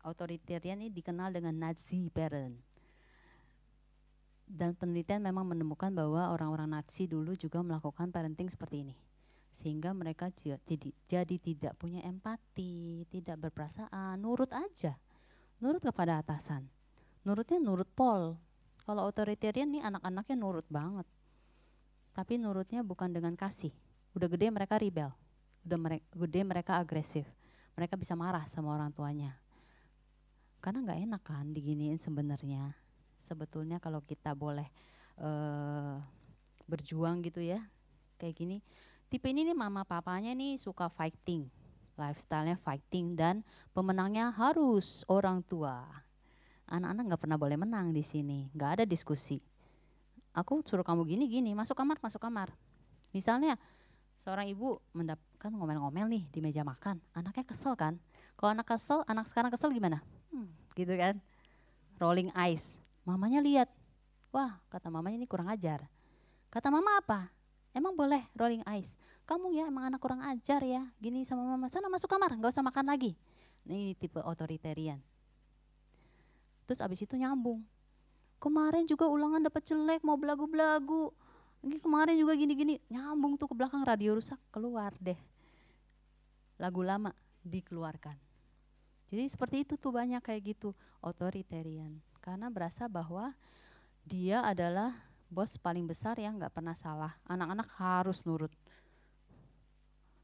[0.00, 2.56] authoritarian ini dikenal dengan Nazi parent
[4.48, 8.96] Dan penelitian memang menemukan bahwa orang-orang Nazi dulu juga melakukan parenting seperti ini.
[9.52, 14.96] Sehingga mereka jadi tidak punya empati, tidak berperasaan, nurut aja.
[15.60, 16.68] Nurut kepada atasan.
[17.24, 18.36] Nurutnya nurut Paul.
[18.82, 21.06] Kalau otoritarian nih anak-anaknya nurut banget.
[22.12, 23.72] Tapi nurutnya bukan dengan kasih.
[24.12, 25.10] Udah gede mereka rebel.
[25.64, 27.24] Udah mere gede mereka agresif.
[27.78, 29.38] Mereka bisa marah sama orang tuanya.
[30.60, 32.82] Karena nggak enak kan diginiin sebenarnya
[33.22, 34.66] sebetulnya kalau kita boleh
[35.22, 35.96] uh,
[36.66, 37.62] berjuang gitu ya
[38.18, 38.58] kayak gini
[39.06, 41.46] tipe ini nih mama papanya nih suka fighting
[41.94, 45.86] lifestylenya fighting dan pemenangnya harus orang tua
[46.72, 49.36] anak-anak nggak pernah boleh menang di sini nggak ada diskusi
[50.32, 52.48] aku suruh kamu gini gini masuk kamar masuk kamar
[53.12, 53.60] misalnya
[54.16, 58.00] seorang ibu mendapatkan ngomel-ngomel nih di meja makan anaknya kesel kan
[58.40, 60.00] kalau anak kesel anak sekarang kesel gimana
[60.32, 61.20] hmm, gitu kan
[62.00, 63.66] rolling eyes Mamanya lihat,
[64.30, 65.90] wah kata mamanya ini kurang ajar.
[66.54, 67.34] Kata mama apa?
[67.74, 68.94] Emang boleh rolling eyes?
[69.26, 71.66] Kamu ya emang anak kurang ajar ya, gini sama mama.
[71.66, 73.18] Sana masuk kamar, nggak usah makan lagi.
[73.66, 75.02] Ini tipe otoritarian.
[76.72, 77.60] Terus abis itu nyambung.
[78.40, 81.12] Kemarin juga ulangan dapat jelek, mau belagu-belagu.
[81.60, 85.20] Kemarin juga gini-gini, nyambung tuh ke belakang radio rusak, keluar deh.
[86.56, 87.12] Lagu lama
[87.44, 88.16] dikeluarkan.
[89.12, 90.72] Jadi seperti itu tuh banyak kayak gitu,
[91.04, 93.28] otoritarian karena berasa bahwa
[94.08, 94.96] dia adalah
[95.28, 97.12] bos paling besar yang nggak pernah salah.
[97.28, 98.56] Anak-anak harus nurut.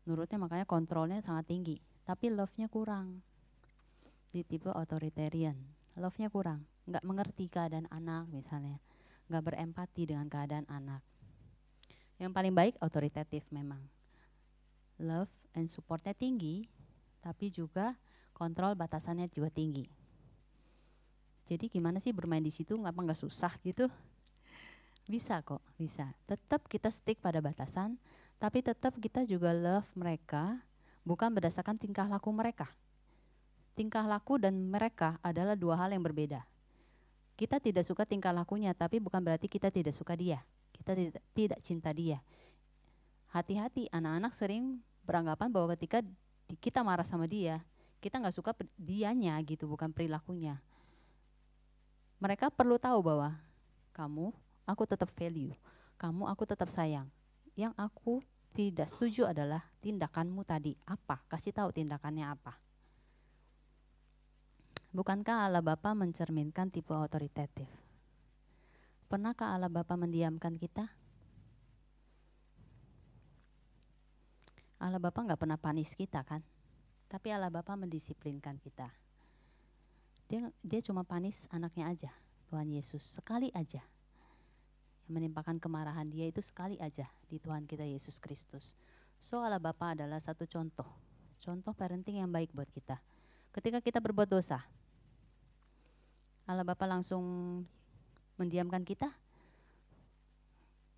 [0.09, 1.77] Nurutnya makanya kontrolnya sangat tinggi,
[2.09, 3.21] tapi love-nya kurang.
[4.33, 8.79] Di tipe authoritarian, love-nya kurang, nggak mengerti keadaan anak misalnya,
[9.29, 11.03] nggak berempati dengan keadaan anak.
[12.19, 13.83] Yang paling baik autoritatif memang.
[14.99, 16.67] Love and supportnya tinggi,
[17.23, 17.95] tapi juga
[18.35, 19.87] kontrol batasannya juga tinggi.
[21.47, 22.77] Jadi gimana sih bermain di situ?
[22.77, 23.87] Ngapa nggak susah gitu?
[25.09, 26.13] Bisa kok, bisa.
[26.29, 27.97] Tetap kita stick pada batasan,
[28.37, 30.61] tapi tetap kita juga love mereka,
[31.09, 32.69] bukan berdasarkan tingkah laku mereka.
[33.79, 36.43] Tingkah laku dan mereka adalah dua hal yang berbeda.
[37.39, 40.43] Kita tidak suka tingkah lakunya, tapi bukan berarti kita tidak suka dia.
[40.74, 42.18] Kita tidak, tidak cinta dia.
[43.31, 46.03] Hati-hati, anak-anak sering beranggapan bahwa ketika
[46.59, 47.62] kita marah sama dia,
[48.03, 50.59] kita nggak suka dianya gitu, bukan perilakunya
[52.18, 53.39] mereka perlu tahu bahwa
[53.95, 54.35] kamu,
[54.66, 55.55] aku tetap value,
[55.99, 57.07] kamu, aku tetap sayang.
[57.55, 58.14] Yang aku
[58.55, 60.74] tidak setuju adalah tindakanmu tadi.
[60.87, 61.22] Apa?
[61.31, 62.59] Kasih tahu tindakannya apa.
[64.89, 67.68] Bukankah Allah Bapa mencerminkan tipe otoritatif?
[69.12, 70.89] Pernahkah Allah Bapa mendiamkan kita?
[74.80, 76.41] Allah Bapa nggak pernah panis kita kan?
[77.05, 78.89] Tapi Allah Bapa mendisiplinkan kita.
[80.24, 82.11] Dia dia cuma panis anaknya aja,
[82.49, 83.84] Tuhan Yesus sekali aja.
[85.05, 88.72] Yang menimpakan kemarahan dia itu sekali aja di Tuhan kita Yesus Kristus.
[89.20, 90.89] So Allah Bapa adalah satu contoh,
[91.45, 92.97] contoh parenting yang baik buat kita.
[93.53, 94.62] Ketika kita berbuat dosa,
[96.49, 97.21] Allah Bapa langsung
[98.41, 99.13] mendiamkan kita?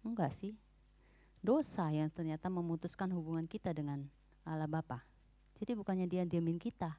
[0.07, 0.55] Enggak sih.
[1.43, 4.07] Dosa yang ternyata memutuskan hubungan kita dengan
[4.47, 5.03] Allah Bapa.
[5.59, 6.95] Jadi bukannya dia diamin kita,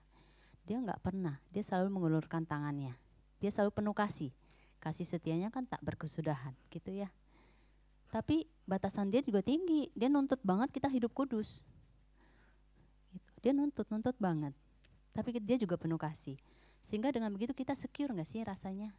[0.67, 2.93] dia nggak pernah, dia selalu mengulurkan tangannya.
[3.39, 4.35] Dia selalu penuh kasih.
[4.83, 7.09] Kasih setianya kan tak berkesudahan, gitu ya.
[8.11, 9.87] Tapi batasan dia juga tinggi.
[9.95, 11.63] Dia nuntut banget kita hidup kudus.
[13.15, 13.31] Gitu.
[13.39, 14.51] Dia nuntut, nuntut banget.
[15.15, 16.35] Tapi dia juga penuh kasih.
[16.81, 18.93] Sehingga dengan begitu kita secure nggak sih rasanya?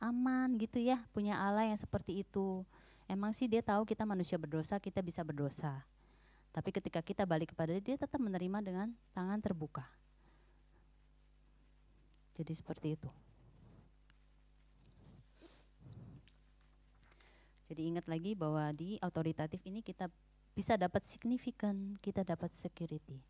[0.00, 2.64] Aman gitu ya, punya Allah yang seperti itu.
[3.10, 5.84] Emang sih dia tahu kita manusia berdosa, kita bisa berdosa.
[6.50, 9.84] Tapi ketika kita balik kepada dia, dia tetap menerima dengan tangan terbuka.
[12.34, 13.10] Jadi seperti itu.
[17.70, 20.10] Jadi ingat lagi bahwa di autoritatif ini kita
[20.58, 23.22] bisa dapat signifikan, kita dapat security.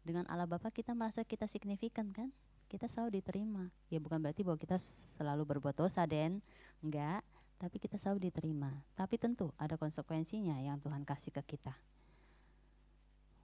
[0.00, 2.32] Dengan Allah Bapa kita merasa kita signifikan kan?
[2.72, 3.68] Kita selalu diterima.
[3.92, 6.40] Ya bukan berarti bahwa kita selalu berbuat dosa dan
[6.80, 7.20] enggak,
[7.60, 8.72] tapi kita selalu diterima.
[8.96, 11.76] Tapi tentu ada konsekuensinya yang Tuhan kasih ke kita.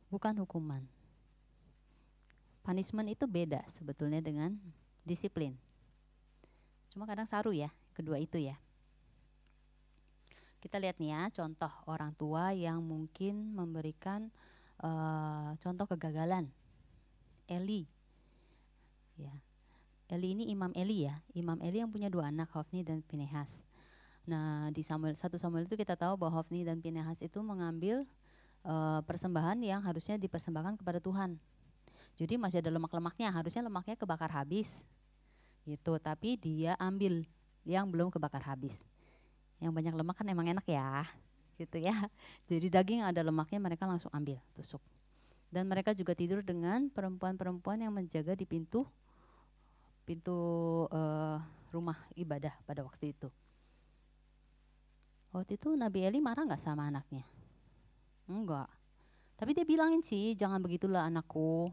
[0.09, 0.81] Bukan hukuman.
[2.64, 4.57] Punishment itu beda sebetulnya dengan
[5.05, 5.53] disiplin.
[6.89, 8.57] Cuma kadang saru ya, kedua itu ya.
[10.64, 14.33] Kita lihat nih ya, contoh orang tua yang mungkin memberikan
[14.81, 16.49] uh, contoh kegagalan.
[17.45, 17.98] Eli.
[19.19, 19.35] Ya.
[20.09, 21.21] Eli ini Imam Eli ya.
[21.37, 23.61] Imam Eli yang punya dua anak, Hofni dan Pinehas.
[24.25, 28.09] Nah, di Samuel satu Samuel itu kita tahu bahwa Hofni dan Pinehas itu mengambil
[28.64, 31.37] uh, persembahan yang harusnya dipersembahkan kepada Tuhan.
[32.16, 34.87] Jadi masih ada lemak-lemaknya, harusnya lemaknya kebakar habis
[35.69, 37.29] gitu tapi dia ambil
[37.69, 38.81] yang belum kebakar habis
[39.59, 41.03] yang banyak lemak kan emang enak ya,
[41.59, 41.95] gitu ya.
[42.51, 44.83] Jadi daging ada lemaknya mereka langsung ambil, tusuk.
[45.51, 48.87] Dan mereka juga tidur dengan perempuan-perempuan yang menjaga di pintu
[50.09, 50.33] pintu
[50.89, 51.37] uh,
[51.69, 53.29] rumah ibadah pada waktu itu.
[55.37, 57.29] Waktu itu Nabi Eli marah nggak sama anaknya?
[58.25, 58.73] Enggak.
[59.37, 61.69] Tapi dia bilangin sih, jangan begitulah anakku.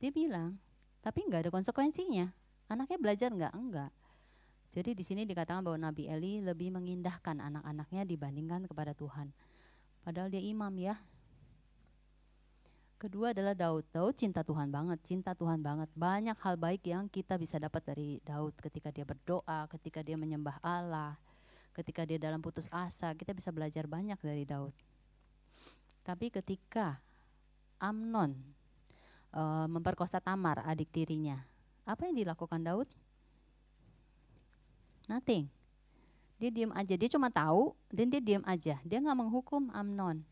[0.00, 0.56] Dia bilang,
[1.04, 2.32] tapi nggak ada konsekuensinya.
[2.72, 3.52] Anaknya belajar nggak?
[3.52, 3.92] Enggak.
[4.72, 9.32] Jadi di sini dikatakan bahwa Nabi Eli lebih mengindahkan anak-anaknya dibandingkan kepada Tuhan.
[10.00, 10.96] Padahal dia imam ya.
[12.96, 13.84] Kedua adalah Daud.
[13.92, 15.92] Daud cinta Tuhan banget, cinta Tuhan banget.
[15.92, 20.56] Banyak hal baik yang kita bisa dapat dari Daud ketika dia berdoa, ketika dia menyembah
[20.64, 21.12] Allah,
[21.76, 24.72] ketika dia dalam putus asa, kita bisa belajar banyak dari Daud.
[26.08, 26.96] Tapi ketika
[27.76, 28.32] Amnon
[29.36, 31.36] uh, memperkosa Tamar, adik tirinya,
[31.84, 32.88] apa yang dilakukan Daud?
[35.04, 35.52] Nothing.
[36.40, 38.80] Dia diam aja, dia cuma tahu dan dia diam aja.
[38.88, 40.24] Dia nggak menghukum Amnon.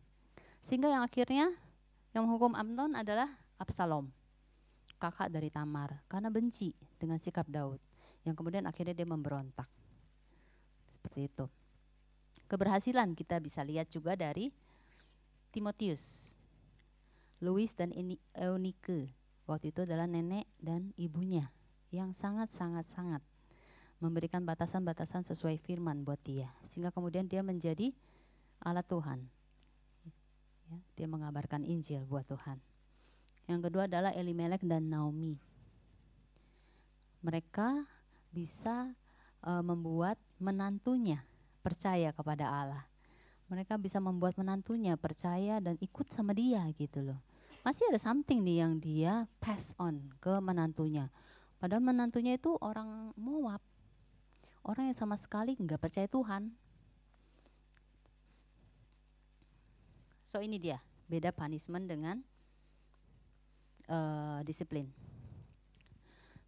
[0.64, 1.52] Sehingga yang akhirnya
[2.14, 3.26] yang menghukum Amnon adalah
[3.58, 4.06] Absalom,
[5.02, 7.82] kakak dari Tamar, karena benci dengan sikap Daud.
[8.22, 9.66] Yang kemudian akhirnya dia memberontak.
[10.94, 11.44] Seperti itu.
[12.46, 14.54] Keberhasilan kita bisa lihat juga dari
[15.50, 16.38] Timotius,
[17.42, 17.90] Louis dan
[18.32, 19.10] Eunike.
[19.44, 21.52] Waktu itu adalah nenek dan ibunya
[21.92, 23.20] yang sangat-sangat-sangat
[24.00, 26.48] memberikan batasan-batasan sesuai firman buat dia.
[26.64, 27.92] Sehingga kemudian dia menjadi
[28.64, 29.33] alat Tuhan.
[30.74, 32.58] Ya, dia mengabarkan Injil buat Tuhan.
[33.46, 35.38] Yang kedua adalah Elimelek dan Naomi.
[37.22, 37.86] Mereka
[38.34, 38.90] bisa
[39.46, 41.22] uh, membuat menantunya
[41.62, 42.84] percaya kepada Allah
[43.48, 47.20] mereka bisa membuat menantunya percaya dan ikut sama dia gitu loh.
[47.64, 51.08] Masih ada something nih yang dia pass on ke menantunya.
[51.60, 53.60] Padahal menantunya itu orang Moab.
[54.64, 56.52] Orang yang sama sekali nggak percaya Tuhan.
[60.24, 62.24] So ini dia, beda punishment dengan
[63.88, 64.88] uh, disiplin.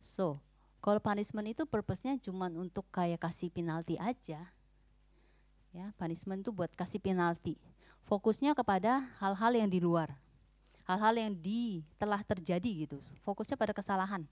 [0.01, 0.41] So,
[0.81, 4.49] kalau punishment itu purpose-nya cuma untuk kayak kasih penalti aja,
[5.77, 7.61] Ya, punishment itu buat kasih penalti.
[8.09, 10.17] Fokusnya kepada hal-hal yang di luar.
[10.89, 12.97] Hal-hal yang di telah terjadi gitu.
[13.29, 14.25] Fokusnya pada kesalahan.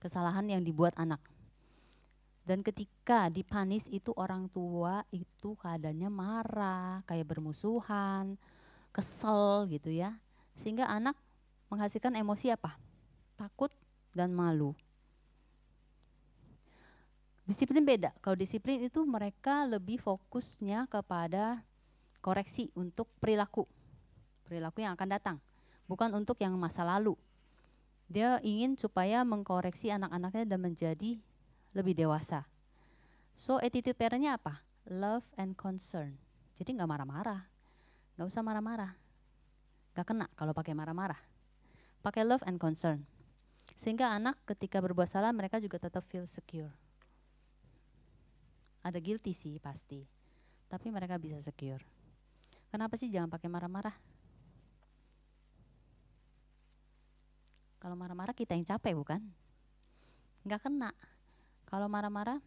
[0.00, 1.20] Kesalahan yang dibuat anak.
[2.48, 8.40] Dan ketika dipanis itu orang tua itu keadaannya marah, kayak bermusuhan,
[8.92, 10.18] kesel gitu ya.
[10.58, 11.14] Sehingga anak
[11.72, 12.76] menghasilkan emosi apa?
[13.38, 13.70] Takut
[14.12, 14.74] dan malu.
[17.48, 18.12] Disiplin beda.
[18.20, 21.64] Kalau disiplin itu mereka lebih fokusnya kepada
[22.20, 23.64] koreksi untuk perilaku.
[24.44, 25.36] Perilaku yang akan datang.
[25.88, 27.16] Bukan untuk yang masa lalu.
[28.04, 31.16] Dia ingin supaya mengkoreksi anak-anaknya dan menjadi
[31.72, 32.44] lebih dewasa.
[33.32, 34.60] So attitude parentnya apa?
[34.84, 36.20] Love and concern.
[36.52, 37.47] Jadi nggak marah-marah.
[38.18, 38.92] Nggak usah marah-marah.
[39.94, 41.22] Nggak kena kalau pakai marah-marah.
[42.02, 43.06] Pakai love and concern.
[43.78, 46.74] Sehingga anak ketika berbuat salah mereka juga tetap feel secure
[48.88, 50.00] ada guilty sih pasti.
[50.68, 51.84] Tapi mereka bisa secure.
[52.68, 53.96] Kenapa sih jangan pakai marah-marah?
[57.78, 59.20] Kalau marah-marah kita yang capek bukan?
[60.44, 60.92] Enggak kena.
[61.68, 62.40] Kalau marah-marah,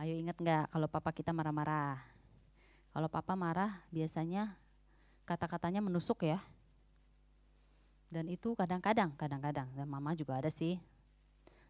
[0.00, 2.17] ayo ingat nggak kalau papa kita marah-marah.
[2.98, 4.58] Kalau papa marah biasanya
[5.22, 6.42] kata-katanya menusuk ya.
[8.10, 10.82] Dan itu kadang-kadang, kadang-kadang dan mama juga ada sih.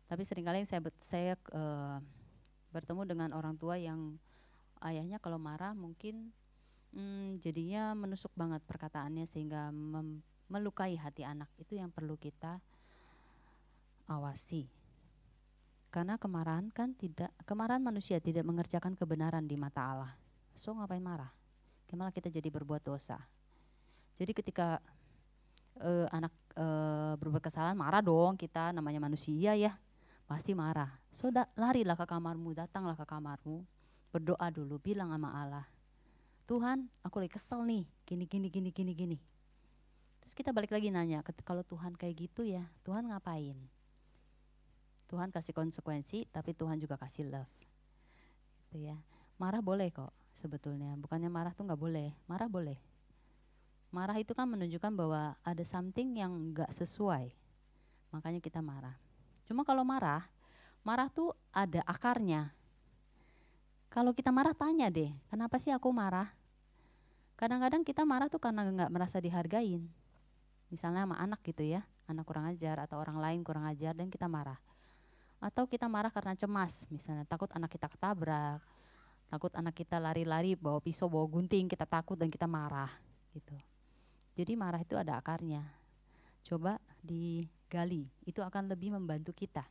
[0.08, 2.00] Tapi sering kali saya saya uh,
[2.72, 4.16] bertemu dengan orang tua yang
[4.80, 6.32] ayahnya kalau marah mungkin
[6.96, 9.68] hmm, jadinya menusuk banget perkataannya sehingga
[10.48, 12.56] melukai hati anak itu yang perlu kita
[14.08, 14.64] awasi
[15.92, 20.27] karena kemarahan kan tidak kemarahan manusia tidak mengerjakan kebenaran di mata Allah
[20.58, 21.30] so ngapain marah
[21.94, 23.16] malah kita jadi berbuat dosa
[24.18, 24.82] jadi ketika
[25.80, 29.78] uh, anak uh, berbuat kesalahan marah dong kita namanya manusia ya
[30.28, 30.92] pasti marah.
[31.08, 33.64] So da, larilah ke kamarmu, datanglah ke kamarmu,
[34.12, 35.66] berdoa dulu, bilang sama Allah,
[36.44, 39.18] Tuhan, aku lagi kesel nih, gini gini gini gini gini.
[40.20, 43.56] Terus kita balik lagi nanya, kalau Tuhan kayak gitu ya, Tuhan ngapain?
[45.08, 47.48] Tuhan kasih konsekuensi, tapi Tuhan juga kasih love.
[48.68, 49.00] Gitu ya.
[49.40, 52.78] Marah boleh kok sebetulnya, bukannya marah tuh nggak boleh, marah boleh.
[53.90, 57.34] Marah itu kan menunjukkan bahwa ada something yang nggak sesuai,
[58.14, 58.94] makanya kita marah.
[59.50, 60.30] Cuma kalau marah,
[60.86, 62.54] marah tuh ada akarnya.
[63.90, 66.30] Kalau kita marah tanya deh, kenapa sih aku marah?
[67.34, 69.88] Kadang-kadang kita marah tuh karena nggak merasa dihargain.
[70.68, 74.28] Misalnya sama anak gitu ya, anak kurang ajar atau orang lain kurang ajar dan kita
[74.28, 74.60] marah.
[75.40, 78.60] Atau kita marah karena cemas, misalnya takut anak kita ketabrak,
[79.28, 82.88] Takut anak kita lari-lari bawa pisau, bawa gunting, kita takut dan kita marah
[83.36, 83.52] gitu.
[84.32, 85.60] Jadi marah itu ada akarnya.
[86.40, 89.68] Coba digali, itu akan lebih membantu kita.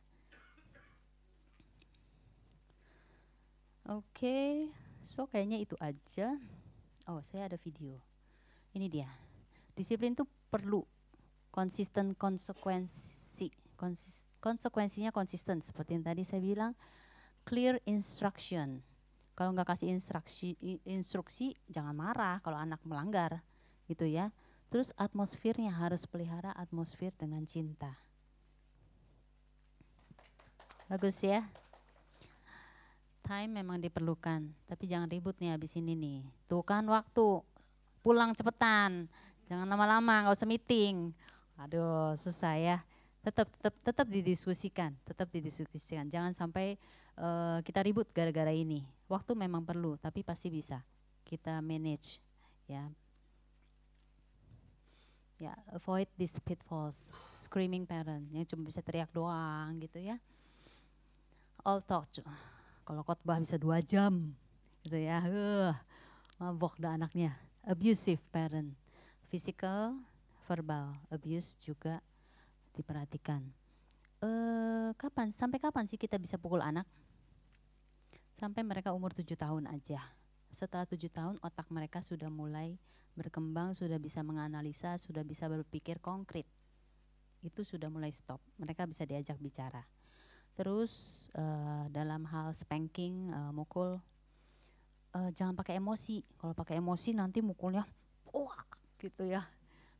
[3.88, 4.52] Oke, okay,
[5.00, 6.36] so kayaknya itu aja.
[7.08, 7.96] Oh, saya ada video.
[8.76, 9.08] Ini dia.
[9.72, 10.84] Disiplin itu perlu
[11.48, 13.48] konsisten konsekuensi.
[13.78, 16.76] Konsis, konsekuensinya konsisten seperti yang tadi saya bilang
[17.48, 18.84] clear instruction.
[19.38, 23.38] Kalau nggak kasih instruksi instruksi jangan marah kalau anak melanggar
[23.86, 24.34] gitu ya.
[24.66, 27.94] Terus atmosfernya harus pelihara atmosfer dengan cinta.
[30.90, 31.46] Bagus ya.
[33.22, 36.26] Time memang diperlukan, tapi jangan ribut nih habis ini nih.
[36.50, 37.44] Tuh kan waktu,
[38.02, 39.06] pulang cepetan,
[39.46, 41.14] jangan lama-lama, nggak usah meeting.
[41.62, 42.82] Aduh, susah ya.
[43.22, 46.10] Tetap tetap tetap didiskusikan, tetap didiskusikan.
[46.10, 46.74] Jangan sampai
[47.20, 48.97] uh, kita ribut gara-gara ini.
[49.08, 50.84] Waktu memang perlu, tapi pasti bisa
[51.24, 52.20] kita manage
[52.68, 52.92] ya.
[55.38, 57.08] Ya, avoid these pitfalls.
[57.32, 60.20] Screaming parent yang cuma bisa teriak doang gitu ya.
[61.64, 62.10] All talk
[62.88, 64.32] kalau khotbah bisa dua jam,
[64.80, 65.20] gitu ya.
[65.24, 65.72] Uh,
[66.40, 67.36] mabok dah anaknya.
[67.68, 68.72] Abusive parent,
[69.28, 70.00] physical,
[70.48, 72.00] verbal abuse juga
[72.72, 73.44] diperhatikan.
[74.24, 75.28] Uh, kapan?
[75.28, 76.88] Sampai kapan sih kita bisa pukul anak?
[78.38, 79.98] Sampai mereka umur tujuh tahun aja.
[80.54, 82.78] Setelah tujuh tahun otak mereka sudah mulai
[83.18, 86.46] berkembang, sudah bisa menganalisa, sudah bisa berpikir konkret.
[87.42, 88.38] Itu sudah mulai stop.
[88.62, 89.82] Mereka bisa diajak bicara
[90.58, 94.02] Terus uh, dalam hal spanking, uh, mukul,
[95.14, 96.26] uh, jangan pakai emosi.
[96.34, 97.86] Kalau pakai emosi nanti mukulnya,
[98.34, 98.66] wah
[98.98, 99.46] gitu ya.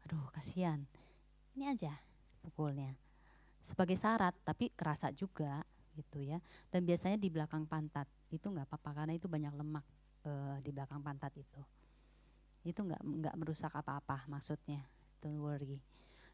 [0.02, 0.82] Aduh kasihan.
[1.54, 1.94] Ini aja
[2.42, 2.90] pukulnya.
[3.62, 5.62] Sebagai syarat, tapi kerasa juga
[5.98, 6.38] gitu ya.
[6.70, 9.82] Dan biasanya di belakang pantat itu nggak apa-apa karena itu banyak lemak
[10.22, 11.62] uh, di belakang pantat itu.
[12.62, 14.86] Itu nggak nggak merusak apa-apa maksudnya.
[15.18, 15.82] Don't worry.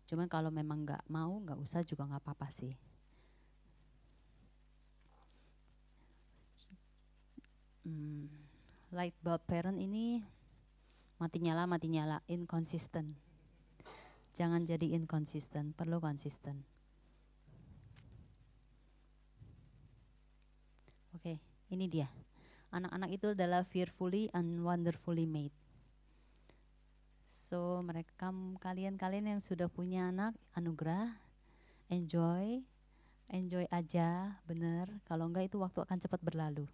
[0.05, 2.77] Cuman kalau memang nggak mau nggak usah juga nggak apa-apa sih.
[7.85, 8.27] hmm,
[8.97, 10.25] light bulb parent ini
[11.21, 13.13] mati nyala mati nyala inconsistent
[14.35, 16.65] jangan jadi inconsistent perlu konsisten
[21.15, 21.39] oke okay,
[21.71, 22.09] ini dia.
[22.75, 25.55] Anak-anak itu adalah fearfully and wonderfully made.
[27.31, 31.13] So mereka kalian-kalian yang sudah punya anak anugerah
[31.87, 32.65] enjoy
[33.31, 34.91] enjoy aja bener.
[35.07, 36.67] Kalau enggak itu waktu akan cepat berlalu.